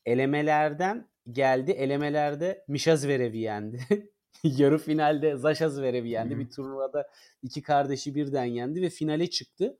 [0.05, 1.71] elemelerden geldi.
[1.71, 3.79] Elemelerde Misha Zverev'i yendi.
[4.43, 6.39] yarı finalde Zaşa Zverev'i yendi.
[6.39, 7.09] Bir turnuvada
[7.43, 9.77] iki kardeşi birden yendi ve finale çıktı.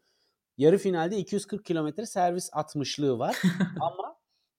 [0.58, 3.42] Yarı finalde 240 kilometre servis atmışlığı var.
[3.82, 4.18] Ama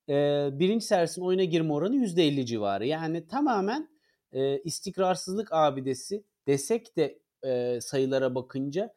[0.09, 2.85] e, birinci servisin oyuna girme oranı %50 civarı.
[2.85, 3.92] Yani tamamen
[4.33, 8.93] e, istikrarsızlık abidesi desek de e, sayılara bakınca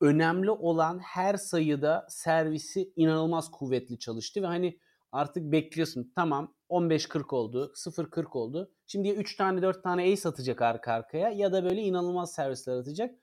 [0.00, 4.78] önemli olan her sayıda servisi inanılmaz kuvvetli çalıştı ve hani
[5.12, 6.12] Artık bekliyorsun.
[6.16, 7.72] Tamam 15-40 oldu.
[7.74, 8.70] 0-40 oldu.
[8.86, 12.76] Şimdi ya 3 tane 4 tane ace atacak arka arkaya ya da böyle inanılmaz servisler
[12.76, 13.14] atacak.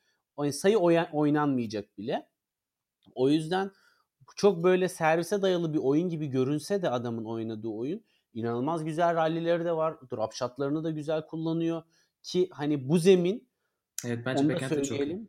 [0.51, 0.78] Sayı
[1.13, 2.30] oynanmayacak bile.
[3.16, 3.72] O yüzden
[4.36, 8.05] çok böyle servise dayalı bir oyun gibi görünse de adamın oynadığı oyun
[8.36, 9.97] inanılmaz güzel rallileri de var.
[10.11, 11.83] Drop shotlarını da güzel kullanıyor
[12.23, 13.47] ki hani bu zemin
[14.05, 15.27] Evet bence backend çok iyi.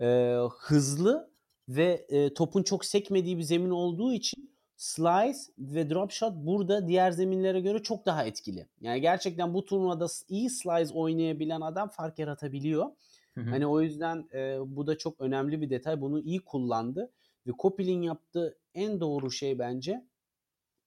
[0.00, 1.30] E, hızlı
[1.68, 7.10] ve e, topun çok sekmediği bir zemin olduğu için slice ve drop shot burada diğer
[7.10, 8.68] zeminlere göre çok daha etkili.
[8.80, 12.86] Yani gerçekten bu turnuvada iyi slice oynayabilen adam fark yaratabiliyor.
[13.34, 13.50] Hı hı.
[13.50, 16.00] Hani o yüzden e, bu da çok önemli bir detay.
[16.00, 17.10] Bunu iyi kullandı
[17.46, 20.04] ve Kopil'in yaptığı en doğru şey bence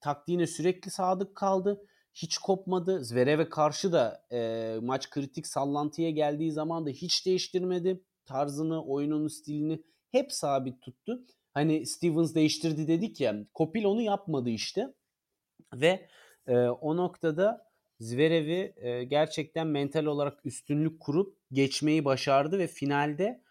[0.04, 1.86] taktiğine sürekli sadık kaldı.
[2.14, 3.04] Hiç kopmadı.
[3.04, 8.04] Zverev'e karşı da e, maç kritik sallantıya geldiği zaman da hiç değiştirmedi.
[8.26, 11.26] Tarzını, oyununu, stilini hep sabit tuttu.
[11.54, 13.36] Hani Stevens değiştirdi dedik ya.
[13.54, 14.94] Kopil onu yapmadı işte.
[15.74, 16.08] Ve
[16.48, 23.42] e, o noktada Zverev'i e, gerçekten mental olarak üstünlük kurup geçmeyi başardı ve finalde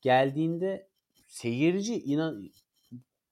[0.00, 0.88] geldiğinde
[1.26, 2.50] seyirci inan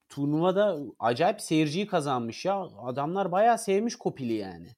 [0.09, 2.68] turnuvada acayip seyirciyi kazanmış ya.
[2.82, 4.68] Adamlar bayağı sevmiş Kopil'i yani.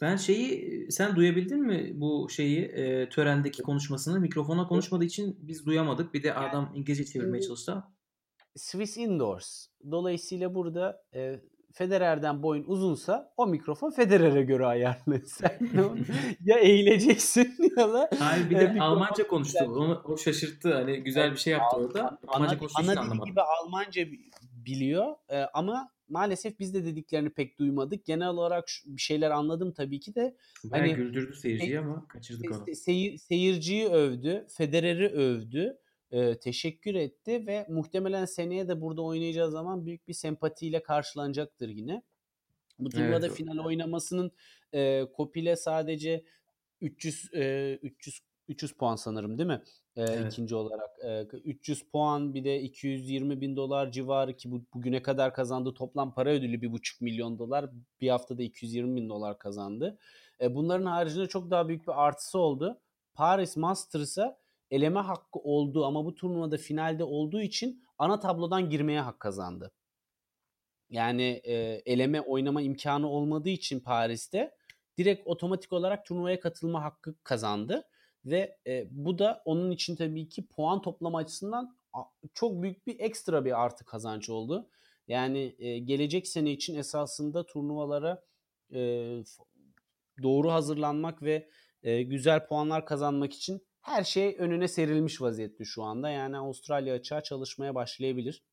[0.00, 6.14] Ben şeyi sen duyabildin mi bu şeyi e, törendeki konuşmasını mikrofona konuşmadığı için biz duyamadık.
[6.14, 7.84] Bir de adam İngilizce çevirmeye çalıştı.
[8.56, 9.66] Swiss Indoors.
[9.90, 11.40] Dolayısıyla burada e,
[11.72, 15.20] Federer'den boyun uzunsa o mikrofon Federer'e göre ayarlı.
[15.26, 15.58] Sen
[16.44, 19.64] ya eğileceksin ya da Hayır bir de e, Almanca konuştu.
[19.64, 20.74] Onu, o şaşırttı.
[20.74, 22.18] Hani güzel bir şey yaptı orada.
[22.26, 23.24] Almanca konuştuğu için anlamadım.
[23.24, 24.02] gibi Almanca
[24.64, 28.04] biliyor e, ama maalesef biz de dediklerini pek duymadık.
[28.04, 30.36] Genel olarak bir şeyler anladım tabii ki de.
[30.64, 32.74] Bayağı hani, güldürdü seyirciyi ama kaçırdık onu.
[32.74, 35.78] Seyir, seyirciyi övdü, Federer'i övdü
[36.10, 42.02] e, teşekkür etti ve muhtemelen seneye de burada oynayacağı zaman büyük bir sempatiyle karşılanacaktır yine.
[42.78, 43.36] Bu turnuvada evet.
[43.36, 44.32] final oynamasının
[44.74, 46.24] e, Kopil'e sadece
[46.80, 49.62] 300 e, 300 300 puan sanırım değil mi?
[49.96, 50.32] E, evet.
[50.32, 50.90] ikinci olarak.
[51.04, 56.14] E, 300 puan bir de 220 bin dolar civarı ki bu, bugüne kadar kazandığı toplam
[56.14, 57.70] para ödülü 1,5 milyon dolar.
[58.00, 59.98] Bir haftada 220 bin dolar kazandı.
[60.40, 62.80] E, bunların haricinde çok daha büyük bir artısı oldu.
[63.14, 64.38] Paris Masters'a
[64.70, 69.72] eleme hakkı oldu ama bu turnuvada finalde olduğu için ana tablodan girmeye hak kazandı.
[70.90, 71.54] Yani e,
[71.86, 74.54] eleme oynama imkanı olmadığı için Paris'te
[74.98, 77.84] direkt otomatik olarak turnuvaya katılma hakkı kazandı
[78.24, 81.76] ve e, bu da onun için tabii ki puan toplama açısından
[82.34, 84.68] çok büyük bir ekstra bir artı kazanç oldu.
[85.08, 88.24] Yani e, gelecek sene için esasında turnuvalara
[88.74, 88.78] e,
[90.22, 91.48] doğru hazırlanmak ve
[91.82, 96.10] e, güzel puanlar kazanmak için her şey önüne serilmiş vaziyette şu anda.
[96.10, 98.44] Yani Avustralya açığa çalışmaya başlayabilir.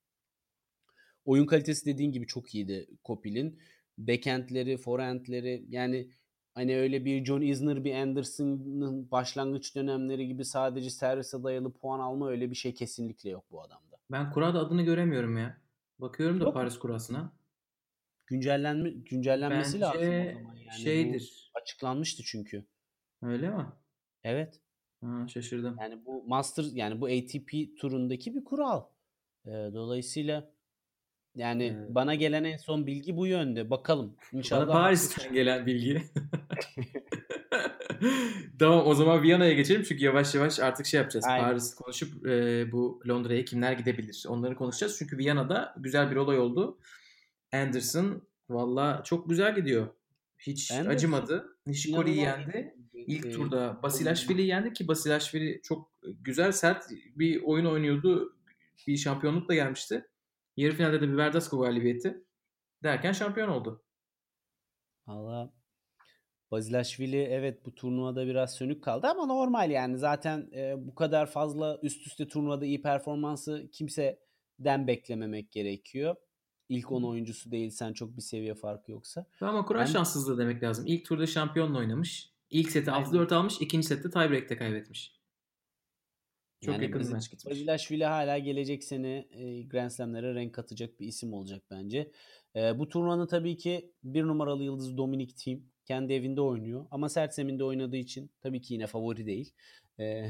[1.26, 3.60] Oyun kalitesi dediğin gibi çok iyiydi Kopil'in.
[3.98, 6.10] Backend'leri, forehand'leri yani
[6.56, 12.30] hani öyle bir John Isner, bir Anderson'ın başlangıç dönemleri gibi sadece servise dayalı puan alma
[12.30, 13.98] öyle bir şey kesinlikle yok bu adamda.
[14.12, 15.58] Ben kurada adını göremiyorum ya.
[16.00, 16.54] Bakıyorum da yok.
[16.54, 17.32] Paris kurasına.
[18.28, 20.56] Güncellenme, güncellenmesi Bence lazım o zaman.
[20.56, 21.52] Yani şeydir.
[21.62, 22.66] açıklanmıştı çünkü.
[23.22, 23.66] Öyle mi?
[24.24, 24.62] Evet.
[25.02, 25.78] Ha, şaşırdım.
[25.82, 28.84] Yani bu Master yani bu ATP turundaki bir kural.
[29.46, 30.52] Ee, dolayısıyla
[31.36, 31.96] yani evet.
[31.96, 33.70] bana gelen en son bilgi bu yönde.
[33.70, 34.16] Bakalım.
[34.34, 34.68] İnşallah.
[34.68, 36.02] Bana Paris'ten gelen bilgi.
[38.60, 41.26] tamam o zaman Viyana'ya geçelim çünkü yavaş yavaş artık şey yapacağız.
[41.26, 41.46] Aynen.
[41.46, 44.96] Paris konuşup e, bu Londra'ya kimler gidebilir onları konuşacağız.
[45.00, 46.78] Çünkü Viyana'da güzel bir olay oldu.
[47.54, 49.88] Anderson valla çok güzel gidiyor.
[50.38, 51.58] Hiç Anderson, acımadı.
[51.68, 52.76] Nishikori'yi yendi.
[52.94, 58.36] İlk e, turda Basilashvili yendi ki Basilashvili çok güzel sert bir oyun oynuyordu.
[58.88, 60.06] Bir şampiyonluk da gelmişti.
[60.60, 62.24] Yarı finalde de bir Verdasco galibiyeti
[62.84, 63.84] derken şampiyon oldu.
[65.08, 65.54] Valla
[66.52, 71.80] Basilashvili evet bu turnuvada biraz sönük kaldı ama normal yani zaten e, bu kadar fazla
[71.84, 76.16] üst üste turnuvada iyi performansı kimseden beklememek gerekiyor.
[76.70, 79.26] İlk 10 oyuncusu değilsen çok bir seviye farkı yoksa.
[79.42, 79.86] Ama kura ben...
[79.86, 80.86] şanssızlığı demek lazım.
[80.88, 82.34] İlk turda şampiyonla oynamış.
[82.50, 83.62] İlk seti 6-4 almış.
[83.62, 85.19] ikinci sette tiebreak'te kaybetmiş.
[86.62, 87.46] Çok yani yakın bir maç gitmiş.
[87.56, 92.12] Basilashvili hala gelecek sene e, Grand Slam'lere renk katacak bir isim olacak bence.
[92.56, 95.64] E, bu turnuvanın tabii ki bir numaralı yıldızı Dominic Thiem.
[95.86, 96.86] Kendi evinde oynuyor.
[96.92, 99.54] Ama sert zeminde oynadığı için tabii ki yine favori değil.
[100.00, 100.30] E,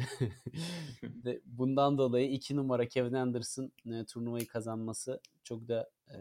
[1.45, 6.15] bundan dolayı iki numara Kevin Anderson e, turnuvayı kazanması çok da e,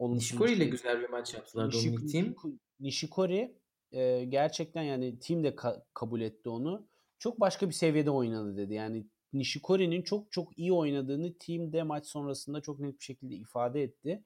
[0.00, 2.34] Nishikori ile güzel bir maç yaptılar Nishik- Dominic Thiem.
[2.80, 3.54] Nishikori
[3.92, 6.86] e, gerçekten yani team de ka- kabul etti onu.
[7.20, 8.74] Çok başka bir seviyede oynadı dedi.
[8.74, 13.82] Yani Nishikori'nin çok çok iyi oynadığını team de maç sonrasında çok net bir şekilde ifade
[13.82, 14.24] etti.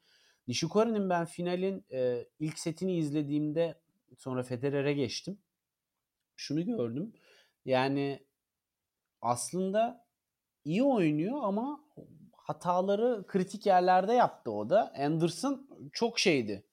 [0.48, 3.80] Nishikori'nin ben finalin e, ilk setini izlediğimde
[4.18, 5.38] sonra Federer'e geçtim.
[6.36, 7.12] Şunu gördüm.
[7.64, 8.26] Yani
[9.22, 10.06] aslında
[10.64, 11.84] iyi oynuyor ama
[12.32, 14.92] hataları kritik yerlerde yaptı o da.
[14.98, 16.64] Anderson çok şeydi.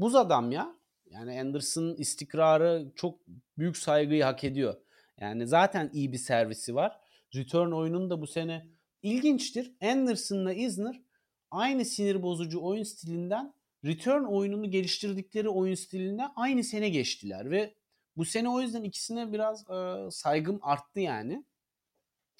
[0.00, 0.76] Buz adam ya.
[1.06, 3.20] Yani Anderson istikrarı çok
[3.58, 4.83] büyük saygıyı hak ediyor.
[5.20, 7.00] Yani zaten iyi bir servisi var.
[7.34, 8.68] Return oyunun da bu sene
[9.02, 9.72] ilginçtir.
[9.82, 11.02] Anderson'la Isner
[11.50, 13.54] aynı sinir bozucu oyun stilinden
[13.84, 17.74] return oyununu geliştirdikleri oyun stiline aynı sene geçtiler ve
[18.16, 21.44] bu sene o yüzden ikisine biraz e, saygım arttı yani.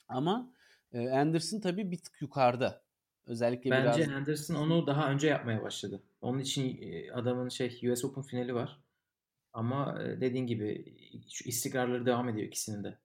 [0.09, 0.53] Ama
[0.93, 2.85] e, Anderson tabii bir tık yukarıda.
[3.27, 4.13] Özellikle Bence biraz...
[4.13, 6.03] Anderson onu daha önce yapmaya başladı.
[6.21, 6.81] Onun için
[7.13, 8.84] adamın şey US Open finali var.
[9.55, 10.97] Ama dediğin gibi
[11.31, 12.99] şu istikrarları devam ediyor ikisinin de.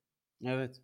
[0.46, 0.82] Evet.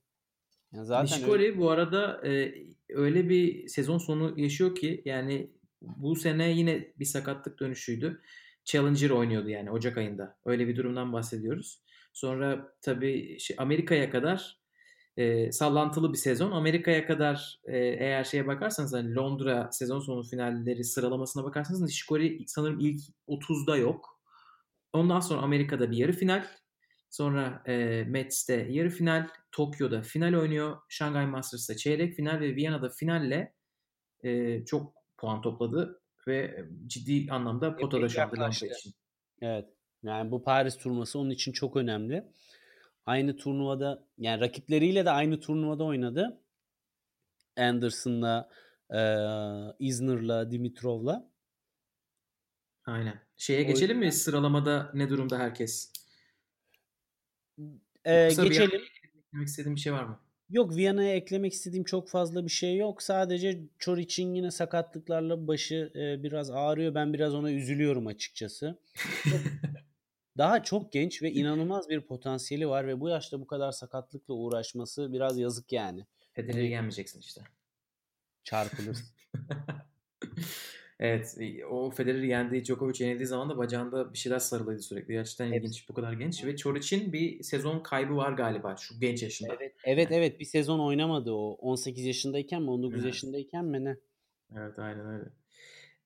[0.73, 1.57] Yani zaten Nishikori öyle...
[1.57, 2.53] bu arada e,
[2.89, 5.51] öyle bir sezon sonu yaşıyor ki yani
[5.81, 8.21] bu sene yine bir sakatlık dönüşüydü.
[8.65, 10.37] Challenger oynuyordu yani Ocak ayında.
[10.45, 11.81] Öyle bir durumdan bahsediyoruz.
[12.13, 14.59] Sonra tabii şey, Amerika'ya kadar
[15.17, 16.51] e, sallantılı bir sezon.
[16.51, 22.79] Amerika'ya kadar e, eğer şeye bakarsanız hani Londra sezon sonu finalleri sıralamasına bakarsanız Nishikori sanırım
[22.79, 24.14] ilk 30'da yok.
[24.95, 26.45] Ondan sonra Amerika'da bir yarı final.
[27.09, 29.27] Sonra e, Mets'te yarı final.
[29.51, 30.77] Tokyo'da final oynuyor.
[30.89, 33.53] Shanghai Masters'ta çeyrek final ve Viyana'da finalle
[34.23, 38.93] e, çok puan topladı ve ciddi anlamda potada şu anda için.
[39.41, 39.65] Evet.
[40.03, 42.23] Yani bu Paris turnuvası onun için çok önemli.
[43.05, 46.41] Aynı turnuvada yani rakipleriyle de aynı turnuvada oynadı.
[47.57, 48.49] Anderson'la,
[48.89, 48.99] e,
[49.79, 51.29] Isner'la, Dimitrov'la.
[52.85, 53.24] Aynen.
[53.37, 54.11] Şeye o geçelim mi?
[54.11, 55.91] Sıralamada ne durumda herkes?
[58.05, 58.81] Ee, geçelim.
[59.27, 60.19] Eklemek istediğim bir şey var mı?
[60.49, 63.01] Yok Viyana'ya eklemek istediğim çok fazla bir şey yok.
[63.01, 66.95] Sadece Çoriç'in yine sakatlıklarla başı e, biraz ağrıyor.
[66.95, 68.79] Ben biraz ona üzülüyorum açıkçası.
[70.37, 75.13] Daha çok genç ve inanılmaz bir potansiyeli var ve bu yaşta bu kadar sakatlıkla uğraşması
[75.13, 76.05] biraz yazık yani.
[76.33, 77.41] Federer'e gelmeyeceksin işte.
[78.43, 78.97] Çarpılır.
[80.99, 81.37] evet
[81.69, 85.13] o Federer yendiği Djokovic yenildiği zaman da bacağında bir şeyler sarılıydı sürekli.
[85.13, 85.57] Gerçekten evet.
[85.57, 89.55] ilginç bu kadar genç ve Çoric'in bir sezon kaybı var galiba şu genç yaşında.
[89.59, 93.05] Evet evet, evet bir sezon oynamadı o 18 yaşındayken mi 19 evet.
[93.05, 93.97] yaşındayken mi ne?
[94.55, 95.25] Evet aynen öyle.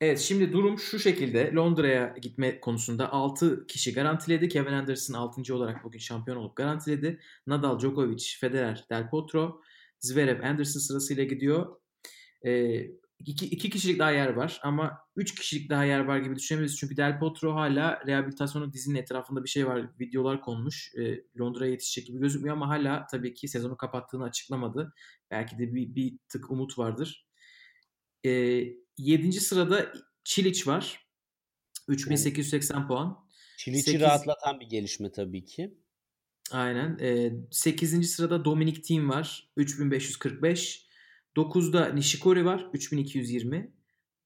[0.02, 4.50] Evet şimdi durum şu şekilde Londra'ya gitme konusunda 6 kişi garantiledi.
[4.50, 5.56] Kevin Anderson 6.
[5.56, 7.20] olarak bugün şampiyon olup garantiledi.
[7.48, 9.62] Nadal, Djokovic, Federer, Del Potro,
[10.00, 11.76] Zverev, Anderson sırasıyla gidiyor.
[12.46, 12.88] Ee,
[13.26, 16.78] iki, iki kişilik daha yer var ama üç kişilik daha yer var gibi düşünebiliriz.
[16.78, 20.00] Çünkü Del Potro hala rehabilitasyonu dizinin etrafında bir şey var.
[20.00, 20.92] Videolar konmuş.
[20.96, 24.94] Ee, Londra'ya yetişecek gibi gözükmüyor ama hala tabii ki sezonu kapattığını açıklamadı.
[25.32, 27.28] Belki de bir, bir tık umut vardır.
[28.26, 28.64] Ee,
[28.98, 29.32] 7.
[29.32, 29.94] sırada
[30.24, 31.08] Çiliç var.
[31.88, 33.28] 3880 puan.
[33.58, 34.02] Çiliç'i 8...
[34.02, 35.78] rahatlatan bir gelişme tabii ki.
[36.52, 36.98] Aynen.
[37.02, 38.12] E, 8.
[38.12, 39.52] sırada Dominic Thiem var.
[39.58, 40.89] 3545.
[41.40, 42.70] 9'da Nishikori var.
[42.74, 43.74] 3220.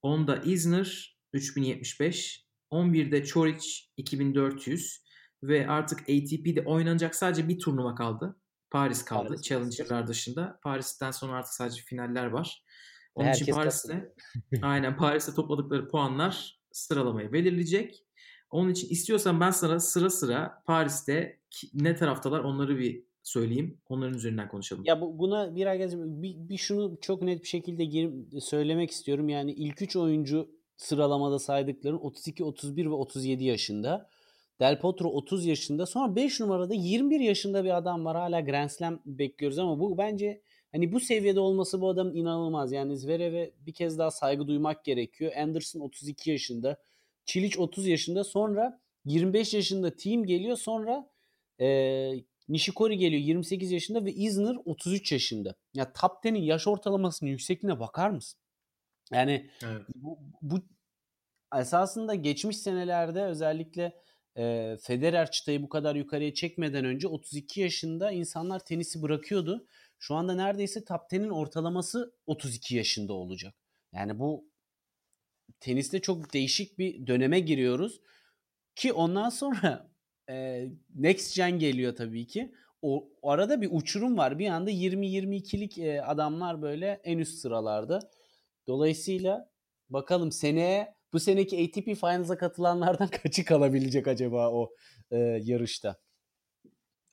[0.03, 2.45] 10'da Isner 3075.
[2.72, 5.03] 11'de Çoric 2400.
[5.43, 8.39] Ve artık ATP'de oynanacak sadece bir turnuva kaldı.
[8.70, 9.28] Paris kaldı.
[9.28, 9.41] Paris.
[9.41, 10.59] Challenger'lar dışında.
[10.64, 12.64] Paris'ten sonra artık sadece finaller var.
[13.16, 14.14] Onun Herkes için Paris'te
[14.61, 18.05] aynen Paris'te topladıkları puanlar sıralamayı belirleyecek.
[18.49, 21.39] Onun için istiyorsan ben sana sıra sıra Paris'te
[21.74, 23.78] ne taraftalar onları bir söyleyeyim.
[23.89, 24.84] Onların üzerinden konuşalım.
[24.86, 25.65] Ya bu, buna bir,
[26.21, 29.30] bir, bir şunu çok net bir şekilde gir, söylemek istiyorum.
[29.30, 34.09] Yani ilk 3 oyuncu sıralamada saydıkların 32, 31 ve 37 yaşında.
[34.59, 35.86] Del Potro 30 yaşında.
[35.86, 38.17] Sonra 5 numarada 21 yaşında bir adam var.
[38.17, 40.41] Hala Grand Slam bekliyoruz ama bu bence
[40.74, 42.71] Hani bu seviyede olması bu adamın inanılmaz.
[42.71, 45.32] Yani Zverev'e bir kez daha saygı duymak gerekiyor.
[45.36, 46.78] Anderson 32 yaşında.
[47.26, 48.24] Çiliç 30 yaşında.
[48.24, 50.57] Sonra 25 yaşında Team geliyor.
[50.57, 51.09] Sonra
[52.50, 55.56] Nishikori geliyor 28 yaşında ve Isner 33 yaşında.
[55.74, 58.39] Ya top 10'in yaş ortalamasının yüksekliğine bakar mısın?
[59.12, 59.82] Yani evet.
[59.96, 60.60] bu, bu
[61.60, 64.04] esasında geçmiş senelerde özellikle
[64.38, 69.68] e, Federer çıtayı bu kadar yukarıya çekmeden önce 32 yaşında insanlar tenisi bırakıyordu.
[70.00, 73.56] Şu anda neredeyse top 10'in ortalaması 32 yaşında olacak.
[73.94, 74.50] Yani bu
[75.60, 78.02] teniste çok değişik bir döneme giriyoruz.
[78.76, 79.93] Ki ondan sonra
[80.30, 82.53] e, Next Gen geliyor tabii ki.
[82.82, 84.39] O, o arada bir uçurum var.
[84.39, 87.99] Bir anda 20-22'lik e, adamlar böyle en üst sıralarda.
[88.67, 89.49] Dolayısıyla
[89.89, 94.74] bakalım seneye bu seneki ATP Finals'a katılanlardan kaçı kalabilecek acaba o
[95.11, 95.97] e, yarışta?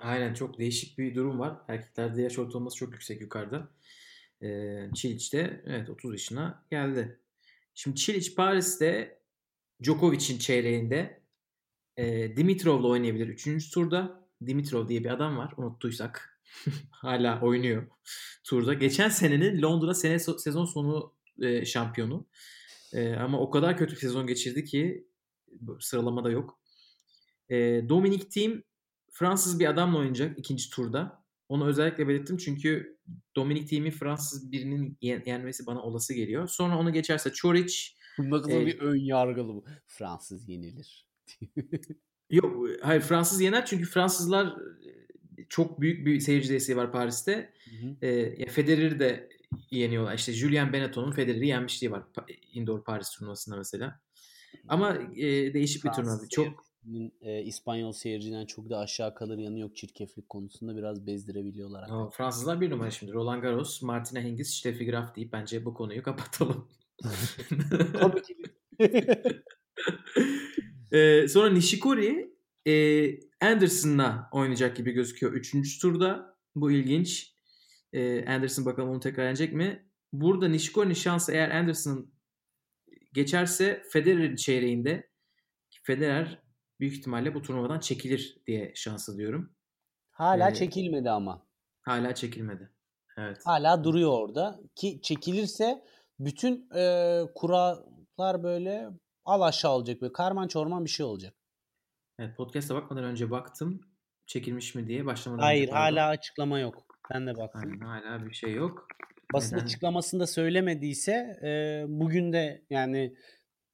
[0.00, 1.56] Aynen çok değişik bir durum var.
[1.68, 3.70] Erkeklerde yaş ortalaması çok yüksek yukarıda.
[4.42, 7.20] Ee, Çiliç de evet 30 yaşına geldi.
[7.74, 9.20] Şimdi Çiliç Paris'te
[9.82, 11.19] Djokovic'in çeyreğinde
[12.00, 13.70] e, Dimitrov'la oynayabilir 3.
[13.70, 14.20] turda.
[14.46, 16.42] Dimitrov diye bir adam var unuttuysak.
[16.90, 17.86] Hala oynuyor
[18.44, 18.74] turda.
[18.74, 22.26] Geçen senenin Londra sene sezon sonu e, şampiyonu.
[22.92, 25.06] E, ama o kadar kötü bir sezon geçirdi ki
[25.80, 26.60] sıralamada yok.
[27.48, 27.56] E,
[27.88, 28.62] Dominic Thiem
[29.12, 31.24] Fransız bir adamla oynayacak ikinci turda.
[31.48, 32.98] Onu özellikle belirttim çünkü
[33.36, 36.48] Dominic Thiem'i Fransız birinin yenmesi bana olası geliyor.
[36.48, 37.74] Sonra onu geçerse Çoric.
[38.18, 39.64] Nasıl e, bir ön yargılı bu.
[39.86, 41.09] Fransız yenilir.
[42.30, 44.56] Yok hayır Fransız yener çünkü Fransızlar
[45.48, 47.52] çok büyük bir seyirci desteği var Paris'te.
[47.64, 48.06] Hı hı.
[48.06, 49.28] E, Federer'i de
[49.70, 50.14] yeniyorlar.
[50.14, 52.02] İşte Julien Benetton'un Federer'i yenmişliği var
[52.52, 54.00] indoor Paris turnuvasında mesela.
[54.68, 56.28] Ama e, değişik bir turnuva.
[56.30, 56.64] Çok
[57.20, 61.90] e, İspanyol seyirciden çok da aşağı kalır yanı yok çirkeflik konusunda biraz bezdirebiliyorlar.
[61.90, 63.12] O, Fransızlar bir numara şimdi.
[63.12, 66.68] Roland Garros, Martina Hingis, Steffi Graf deyip bence bu konuyu kapatalım.
[70.92, 72.34] Ee, sonra Nishikori
[72.66, 72.72] e,
[73.40, 75.32] Anderson'la oynayacak gibi gözüküyor.
[75.32, 76.36] Üçüncü turda.
[76.54, 77.34] Bu ilginç.
[77.92, 79.90] E, Anderson bakalım onu tekrar yenecek mi?
[80.12, 82.12] Burada Nishikori'nin şansı eğer Anderson
[83.12, 85.10] geçerse Federer'in çeyreğinde
[85.82, 86.42] Federer
[86.80, 89.52] büyük ihtimalle bu turnuvadan çekilir diye şansı diyorum.
[90.10, 91.46] Hala ee, çekilmedi ama.
[91.82, 92.70] Hala çekilmedi.
[93.16, 93.38] Evet.
[93.44, 95.84] Hala duruyor orada ki çekilirse
[96.18, 98.88] bütün e, kurallar böyle
[99.30, 101.34] al aşağı olacak böyle karman çorman bir şey olacak.
[102.18, 103.80] Evet podcast'a bakmadan önce baktım
[104.26, 106.86] çekilmiş mi diye başlamadan Hayır önce hala açıklama yok.
[107.14, 107.62] Ben de baktım.
[107.64, 108.88] Aynen, hala bir şey yok.
[109.32, 109.64] Basın Neden?
[109.64, 111.12] açıklamasında söylemediyse
[111.42, 113.16] e, bugün de yani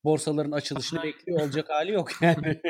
[0.05, 2.61] borsaların açılışını bekliyor olacak hali yok yani.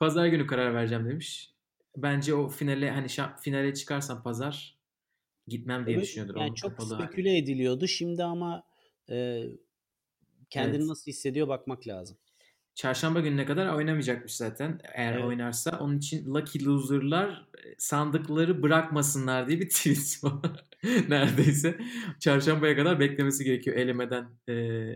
[0.00, 1.54] pazar günü karar vereceğim demiş.
[1.96, 4.78] Bence o finale hani şa- finale çıkarsam pazar
[5.46, 6.40] gitmem diye evet, düşünüyordur.
[6.40, 7.38] Yani çok speküle hali.
[7.38, 7.86] ediliyordu.
[7.86, 8.62] Şimdi ama
[9.10, 9.42] e,
[10.50, 10.86] kendini evet.
[10.88, 12.18] nasıl hissediyor bakmak lazım.
[12.76, 14.80] Çarşamba gününe kadar oynamayacakmış zaten.
[14.94, 15.24] Eğer evet.
[15.24, 20.64] oynarsa onun için lucky loser'lar e, sandıkları bırakmasınlar diye bir tweet var.
[21.08, 21.78] Neredeyse.
[22.20, 24.52] Çarşambaya kadar beklemesi gerekiyor elemeden e,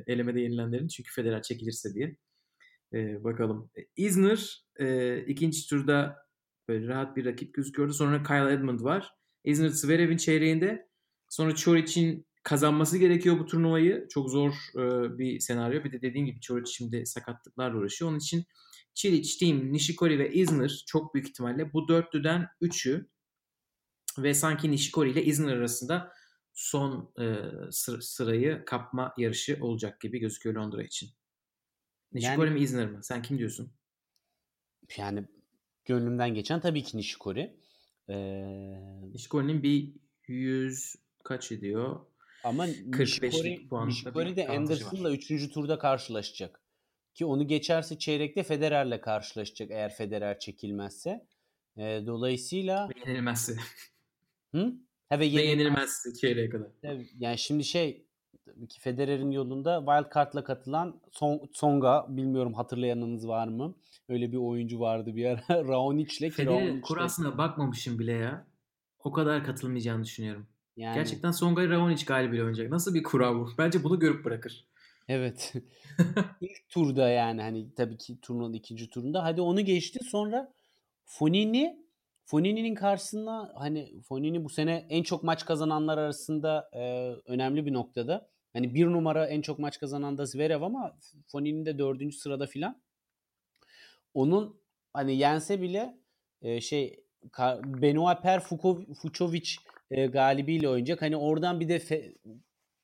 [0.06, 0.88] elemede yenilenlerin.
[0.88, 2.16] Çünkü Federer çekilirse diye.
[2.94, 3.70] E, bakalım.
[3.78, 6.16] E, Isner e, ikinci turda
[6.68, 7.92] böyle rahat bir rakip gözüküyordu.
[7.92, 9.14] Sonra Kyle Edmund var.
[9.44, 10.88] Isner Zverev'in çeyreğinde.
[11.28, 14.06] Sonra Çoric'in kazanması gerekiyor bu turnuvayı.
[14.08, 15.84] Çok zor e, bir senaryo.
[15.84, 18.10] Bir de dediğim gibi Çoric şimdi sakatlıklarla uğraşıyor.
[18.10, 18.44] Onun için
[18.94, 23.08] Çilic, Thiem, Nishikori ve Isner çok büyük ihtimalle bu dörtlüden üçü
[24.18, 26.12] ve sanki Nishikori ile Isner arasında
[26.52, 27.24] son e,
[28.00, 31.08] sırayı kapma yarışı olacak gibi gözüküyor Londra için.
[32.12, 32.98] Nishikori yani, mi Isner mi?
[33.02, 33.72] Sen kim diyorsun?
[34.96, 35.24] Yani
[35.84, 37.56] gönlümden geçen tabii ki Nishikori.
[38.08, 38.44] Ee...
[39.12, 39.92] Nishikori'nin bir
[40.28, 42.09] 100 kaç ediyor?
[42.44, 45.52] Ama Nishikori, Nishikori de Anderson'la 3.
[45.52, 46.60] turda karşılaşacak.
[47.14, 51.26] Ki onu geçerse çeyrekte Federer'le karşılaşacak eğer Federer çekilmezse.
[51.76, 52.88] E, dolayısıyla...
[52.88, 53.56] Ve yenilmezse.
[54.54, 54.74] Hı?
[55.08, 56.68] Ha, ve, ve yenilmezse çeyreğe kadar.
[57.18, 58.06] Yani şimdi şey
[58.68, 63.74] ki Federer'in yolunda wildcard'la katılan Son, Songa bilmiyorum hatırlayanınız var mı?
[64.08, 66.30] Öyle bir oyuncu vardı bir ara Raonic'le.
[66.30, 68.46] Federer kurasına bakmamışım bile ya.
[68.98, 70.46] O kadar katılmayacağını düşünüyorum.
[70.80, 70.94] Yani...
[70.94, 72.70] Gerçekten Songa Raonic galibiyle oynayacak.
[72.70, 73.50] Nasıl bir kura bu?
[73.58, 74.64] Bence bunu görüp bırakır.
[75.08, 75.52] Evet.
[76.40, 79.24] İlk turda yani hani tabii ki turnuvanın ikinci turunda.
[79.24, 80.52] Hadi onu geçti sonra
[81.04, 81.80] Fonini
[82.24, 86.80] Fonini'nin karşısında hani Fonini bu sene en çok maç kazananlar arasında e,
[87.26, 88.28] önemli bir noktada.
[88.52, 92.82] Hani bir numara en çok maç kazanan da Zverev ama Fonini de dördüncü sırada filan.
[94.14, 94.60] Onun
[94.92, 95.98] hani yense bile
[96.42, 97.04] e, şey
[97.64, 99.56] Benoit Per Fucovic
[99.90, 101.02] e, galibiyle oynayacak.
[101.02, 102.14] Hani oradan bir de fe,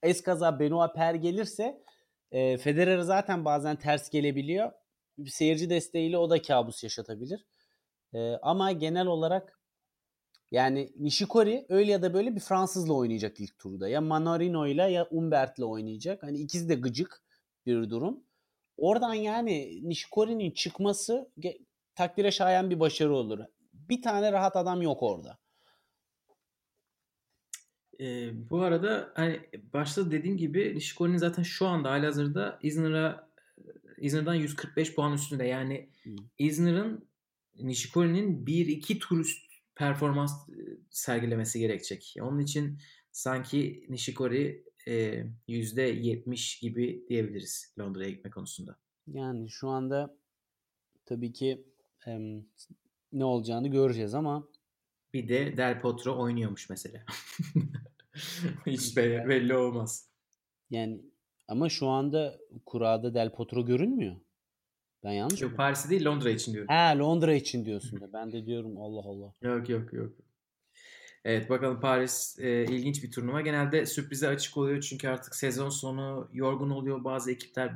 [0.03, 1.83] eskaza Benoit Per gelirse
[2.31, 4.73] e, Federer zaten bazen ters gelebiliyor.
[5.19, 7.47] Bir seyirci desteğiyle o da kabus yaşatabilir.
[8.15, 9.61] E, ama genel olarak
[10.51, 13.89] yani Nishikori öyle ya da böyle bir Fransızla oynayacak ilk turda.
[13.89, 16.23] Ya Manarino ile ya Umbert'le oynayacak.
[16.23, 17.23] Hani ikisi de gıcık
[17.67, 18.25] bir durum.
[18.77, 21.31] Oradan yani Nishikori'nin çıkması
[21.95, 23.39] takdire şayan bir başarı olur.
[23.73, 25.39] Bir tane rahat adam yok orada.
[28.01, 29.41] E, bu arada hani
[29.73, 33.29] başta dediğim gibi Nishikori'nin zaten şu anda halihazırda Isner'a
[33.99, 35.45] Isner'dan 145 puan üstünde.
[35.45, 36.17] Yani hmm.
[36.39, 37.09] Isner'ın
[37.59, 40.49] Nishikori'nin 1-2 tur üst performans
[40.91, 42.17] sergilemesi gerekecek.
[42.21, 42.79] Onun için
[43.13, 48.77] sanki Nishikori e, %70 gibi diyebiliriz Londra'ya gitme konusunda.
[49.07, 50.17] Yani şu anda
[51.07, 51.65] tabii ki
[52.07, 52.19] e,
[53.13, 54.49] ne olacağını göreceğiz ama
[55.13, 57.05] bir de Del Potro oynuyormuş mesela.
[58.67, 60.09] Hiç belli, belli olmaz.
[60.71, 61.01] Yani
[61.49, 64.17] Ama şu anda kurada Del Potro görünmüyor.
[65.05, 66.69] Ben yanlış Yok Paris'te değil Londra için diyorum.
[66.69, 68.13] Ha Londra için diyorsun da.
[68.13, 69.33] Ben de diyorum Allah Allah.
[69.43, 70.13] Yok yok yok.
[71.25, 73.41] Evet bakalım Paris e, ilginç bir turnuva.
[73.41, 77.05] Genelde sürprize açık oluyor çünkü artık sezon sonu yorgun oluyor.
[77.05, 77.73] Bazı ekipler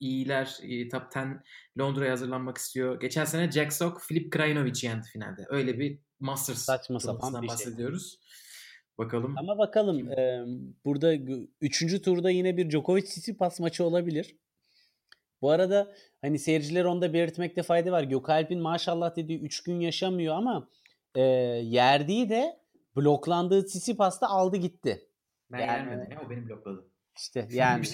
[0.00, 1.40] iyiler e, top 10
[1.78, 3.00] Londra'ya hazırlanmak istiyor.
[3.00, 5.46] Geçen sene Jack Sock, Filip Krajinovic yendi finalde.
[5.48, 7.48] Öyle bir Masters Saçma sapan bir şey.
[7.48, 8.10] bahsediyoruz.
[8.10, 8.20] Şey.
[9.00, 9.34] Bakalım.
[9.38, 10.44] Ama bakalım e,
[10.84, 11.14] burada
[11.60, 14.36] üçüncü turda yine bir Djokovic Tsitsipas maçı olabilir.
[15.42, 18.02] Bu arada hani seyirciler onda belirtmekte fayda var.
[18.02, 20.68] Gökalp'in maşallah dediği 3 gün yaşamıyor ama
[21.14, 21.20] e,
[21.64, 22.60] yerdiği de
[22.96, 25.08] bloklandığı Tsitsipas'ta aldı gitti.
[25.52, 26.90] Ben yani, gelmedim ya o beni blokladı.
[27.16, 27.84] İşte yani.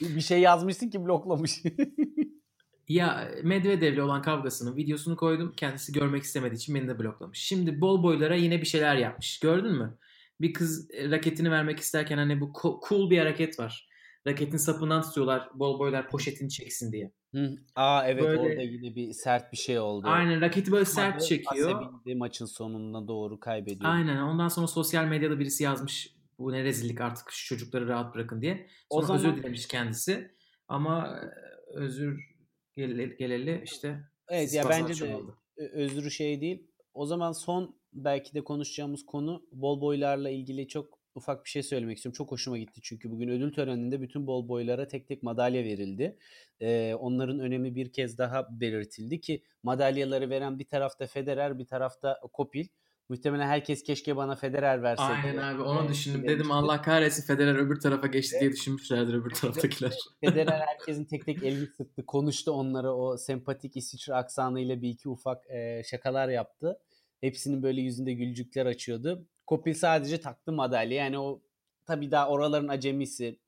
[0.00, 1.62] bir şey yazmışsın ki bloklamış.
[2.88, 5.52] ya Medvedev'le olan kavgasının videosunu koydum.
[5.56, 7.38] Kendisi görmek istemediği için beni de bloklamış.
[7.38, 9.40] Şimdi bol boylara yine bir şeyler yapmış.
[9.40, 9.98] Gördün mü?
[10.40, 12.52] Bir kız raketini vermek isterken hani bu
[12.88, 13.88] cool bir hareket var.
[14.26, 17.12] Raketin sapından tutuyorlar bol boylar poşetini çeksin diye.
[17.34, 17.56] Hı.
[17.74, 20.06] Aa evet böyle, orada yine bir sert bir şey oldu.
[20.08, 21.70] Aynen raketi böyle sert çekiyor.
[21.70, 23.90] Asabinde maçın sonuna doğru kaybediyor.
[23.90, 28.42] Aynen ondan sonra sosyal medyada birisi yazmış bu ne rezillik artık şu çocukları rahat bırakın
[28.42, 28.66] diye.
[28.92, 29.20] Sonra o zaman...
[29.20, 30.30] özür dilemiş kendisi.
[30.68, 31.26] Ama e,
[31.74, 32.35] özür
[32.76, 35.38] geleli, geleli işte Evet ya bence de oldu.
[35.56, 36.66] özrü şey değil.
[36.94, 41.96] O zaman son belki de konuşacağımız konu bol boylarla ilgili çok ufak bir şey söylemek
[41.96, 42.16] istiyorum.
[42.16, 46.18] Çok hoşuma gitti çünkü bugün ödül töreninde bütün bol boylara tek tek madalya verildi.
[46.60, 52.20] Ee, onların önemi bir kez daha belirtildi ki madalyaları veren bir tarafta Federer bir tarafta
[52.32, 52.66] Kopil.
[53.08, 55.10] Muhtemelen herkes keşke bana Federer verseydi.
[55.24, 56.28] Aynen abi onu düşündüm.
[56.28, 59.94] Dedim Allah kahretsin Federer öbür tarafa geçti diye düşünmüşlerdir öbür taraftakiler.
[60.20, 62.06] Federer herkesin tek tek elini sıktı.
[62.06, 66.78] Konuştu onlara o sempatik İsviçre aksanıyla bir iki ufak e, şakalar yaptı.
[67.20, 69.26] Hepsinin böyle yüzünde gülcükler açıyordu.
[69.46, 71.04] Kopil sadece taktı madalya.
[71.04, 71.42] Yani o
[71.86, 73.38] tabii daha oraların acemisi.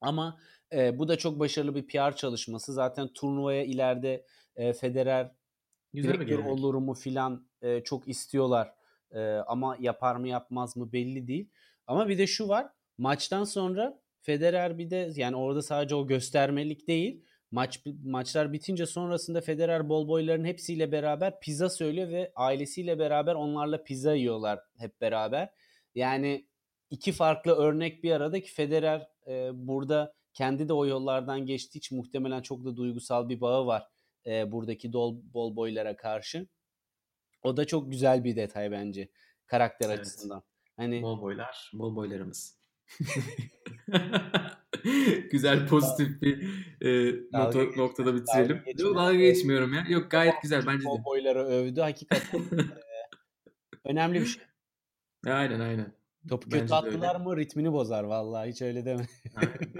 [0.00, 0.40] Ama
[0.72, 2.72] e, bu da çok başarılı bir PR çalışması.
[2.72, 4.26] Zaten turnuvaya ileride
[4.56, 5.30] e, Federer
[5.94, 8.74] direktör olur mu filan e, çok istiyorlar.
[9.14, 11.50] E, ama yapar mı yapmaz mı belli değil.
[11.86, 12.66] Ama bir de şu var.
[12.98, 17.24] Maçtan sonra Federer bir de yani orada sadece o göstermelik değil.
[17.50, 23.84] Maç maçlar bitince sonrasında Federer bol boyların hepsiyle beraber pizza söylüyor ve ailesiyle beraber onlarla
[23.84, 25.50] pizza yiyorlar hep beraber.
[25.94, 26.46] Yani
[26.90, 31.98] iki farklı örnek bir arada ki Federer e, burada kendi de o yollardan geçtiği için
[31.98, 33.88] muhtemelen çok da duygusal bir bağı var
[34.26, 36.46] e, buradaki dol, bol boylara karşı.
[37.44, 39.08] O da çok güzel bir detay bence
[39.46, 40.00] karakter evet.
[40.00, 40.42] açısından.
[40.76, 42.58] Hani bol boylar, bol boylarımız.
[45.30, 46.42] güzel pozitif bir
[46.80, 48.56] e, nota, noktada bitirelim.
[48.56, 49.84] Dalga, Yok, dalga geçmiyorum ya.
[49.88, 50.88] Yok gayet güzel bence de.
[50.88, 51.80] Bol boyları övdü.
[51.80, 52.40] Hakikaten
[53.84, 54.42] önemli bir şey.
[55.26, 55.92] Aynen aynen.
[56.28, 59.06] Topu kötü attılar mı ritmini bozar vallahi hiç öyle deme.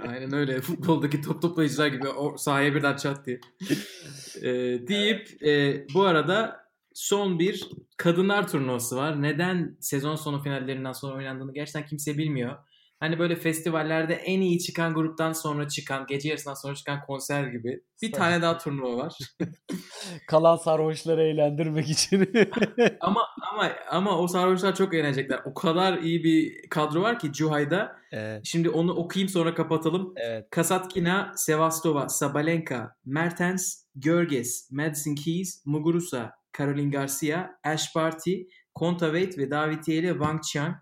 [0.07, 0.61] aynen, öyle.
[0.61, 3.39] Futboldaki top toplayıcılar gibi o sahaya birden çat diye.
[4.41, 6.64] ee, deyip e, bu arada
[6.95, 9.21] son bir kadınlar turnuvası var.
[9.21, 12.55] Neden sezon sonu finallerinden sonra oynandığını gerçekten kimse bilmiyor.
[12.99, 17.81] Hani böyle festivallerde en iyi çıkan gruptan sonra çıkan, gece yarısından sonra çıkan konser gibi.
[18.01, 19.13] Bir tane daha turnuva var.
[20.27, 22.33] Kalan sarhoşları eğlendirmek için.
[22.99, 23.21] ama
[23.51, 25.39] ama ama o sarhoşlar çok eğlenecekler.
[25.45, 27.95] O kadar iyi bir kadro var ki Cuhay'da.
[28.11, 28.41] Evet.
[28.45, 30.13] Şimdi onu okuyayım sonra kapatalım.
[30.15, 30.47] Evet.
[30.51, 38.41] Kasatkina, Sevastova, Sabalenka, Mertens, Görges, Madison Keys, Muguruza, Caroline Garcia, Ash Barty,
[38.73, 40.75] Kontaveit ve Davitieli Wang Qiang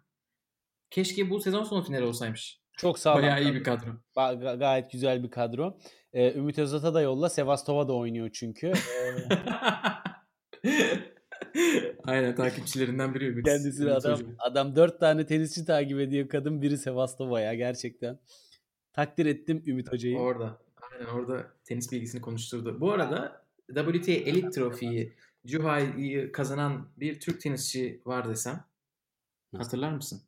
[0.93, 2.59] Keşke bu sezon sonu finali olsaymış.
[2.77, 3.89] Çok sağ Bayağı iyi bir kadro.
[4.15, 5.77] Ga- gayet güzel bir kadro.
[6.13, 7.29] Ee, Ümit Özat'a da yolla.
[7.29, 8.73] Sevastova da oynuyor çünkü.
[12.03, 13.45] Aynen takipçilerinden biri Ümit.
[13.45, 16.61] Kendisi Ümit adam, adam dört tane tenisçi takip ediyor kadın.
[16.61, 18.19] Biri Sevastova ya gerçekten.
[18.93, 20.17] Takdir ettim Ümit Hoca'yı.
[20.17, 20.59] Orada.
[20.91, 22.81] Aynen orada tenis bilgisini konuşturdu.
[22.81, 23.45] Bu arada
[23.75, 25.13] WTA Elite Trofi'yi
[25.45, 28.65] Juhay'ı kazanan bir Türk tenisçi var desem.
[29.57, 30.21] Hatırlar mısın?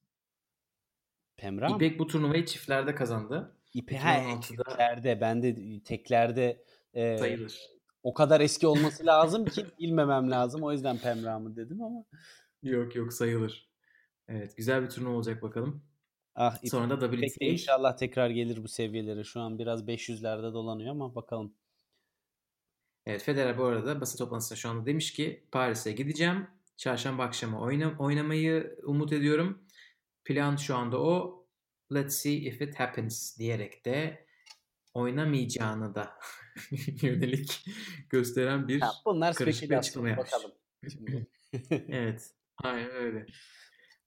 [1.38, 3.55] Pemra İpek bu turnuvayı çiftlerde kazandı.
[3.74, 6.63] İpek ha, çiftlerde ben de teklerde
[6.93, 7.59] e, sayılır.
[8.03, 10.63] O kadar eski olması lazım ki bilmemem lazım.
[10.63, 12.03] O yüzden Pemra mı dedim ama.
[12.63, 13.70] Yok yok sayılır.
[14.28, 15.84] Evet güzel bir turnuva olacak bakalım.
[16.36, 17.45] Ah, Sonra da WTA.
[17.45, 19.24] inşallah tekrar gelir bu seviyelere.
[19.24, 21.53] Şu an biraz 500'lerde dolanıyor ama bakalım.
[23.06, 26.47] Evet Federer bu arada basın toplantısında şu anda demiş ki Paris'e gideceğim.
[26.78, 29.62] Çarşamba akşamı oynam oynamayı umut ediyorum.
[30.24, 31.45] Plan şu anda o.
[31.93, 34.26] Let's see if it happens diyerek de
[34.93, 36.20] oynamayacağını da
[37.01, 37.66] yönelik
[38.10, 40.32] gösteren bir ya bunlar karışık bir açıklama yapmış.
[40.34, 40.51] Bakalım.
[41.89, 42.32] evet.
[42.64, 43.26] Aynen öyle.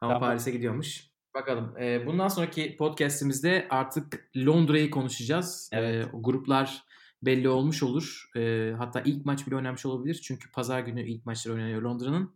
[0.00, 0.28] Ama tamam.
[0.28, 1.08] Paris'e gidiyormuş.
[1.34, 1.78] Bakalım.
[1.78, 5.70] E, bundan sonraki podcastimizde artık Londra'yı konuşacağız.
[5.72, 6.06] Evet.
[6.06, 6.87] E, gruplar
[7.22, 8.30] belli olmuş olur.
[8.36, 10.20] E, hatta ilk maç bile oynanmış olabilir.
[10.24, 12.34] Çünkü pazar günü ilk maçları oynanıyor Londra'nın.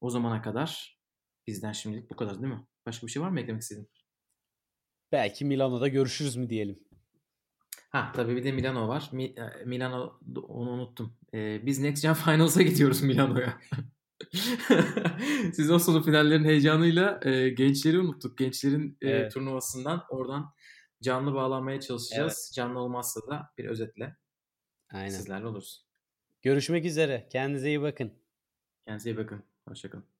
[0.00, 0.98] O zamana kadar
[1.46, 2.66] bizden şimdilik bu kadar değil mi?
[2.86, 3.88] Başka bir şey var mı eklemek istediğin?
[5.12, 6.78] Belki Milano'da görüşürüz mü diyelim.
[7.90, 9.08] Ha tabii bir de Milano var.
[9.12, 11.16] Mi, e, Milano onu unuttum.
[11.34, 13.60] Ee, biz Next Gen Finals'a gidiyoruz Milano'ya.
[15.52, 18.38] Siz o sonu finallerin heyecanıyla e, gençleri unuttuk.
[18.38, 19.32] Gençlerin e, evet.
[19.32, 20.54] turnuvasından oradan
[21.04, 22.32] canlı bağlanmaya çalışacağız.
[22.48, 22.54] Evet.
[22.54, 24.16] Canlı olmazsa da bir özetle
[24.92, 25.08] Aynen.
[25.08, 25.86] sizlerle oluruz.
[26.42, 27.28] Görüşmek üzere.
[27.32, 28.12] Kendinize iyi bakın.
[28.86, 29.44] Kendinize iyi bakın.
[29.68, 30.13] Hoşçakalın.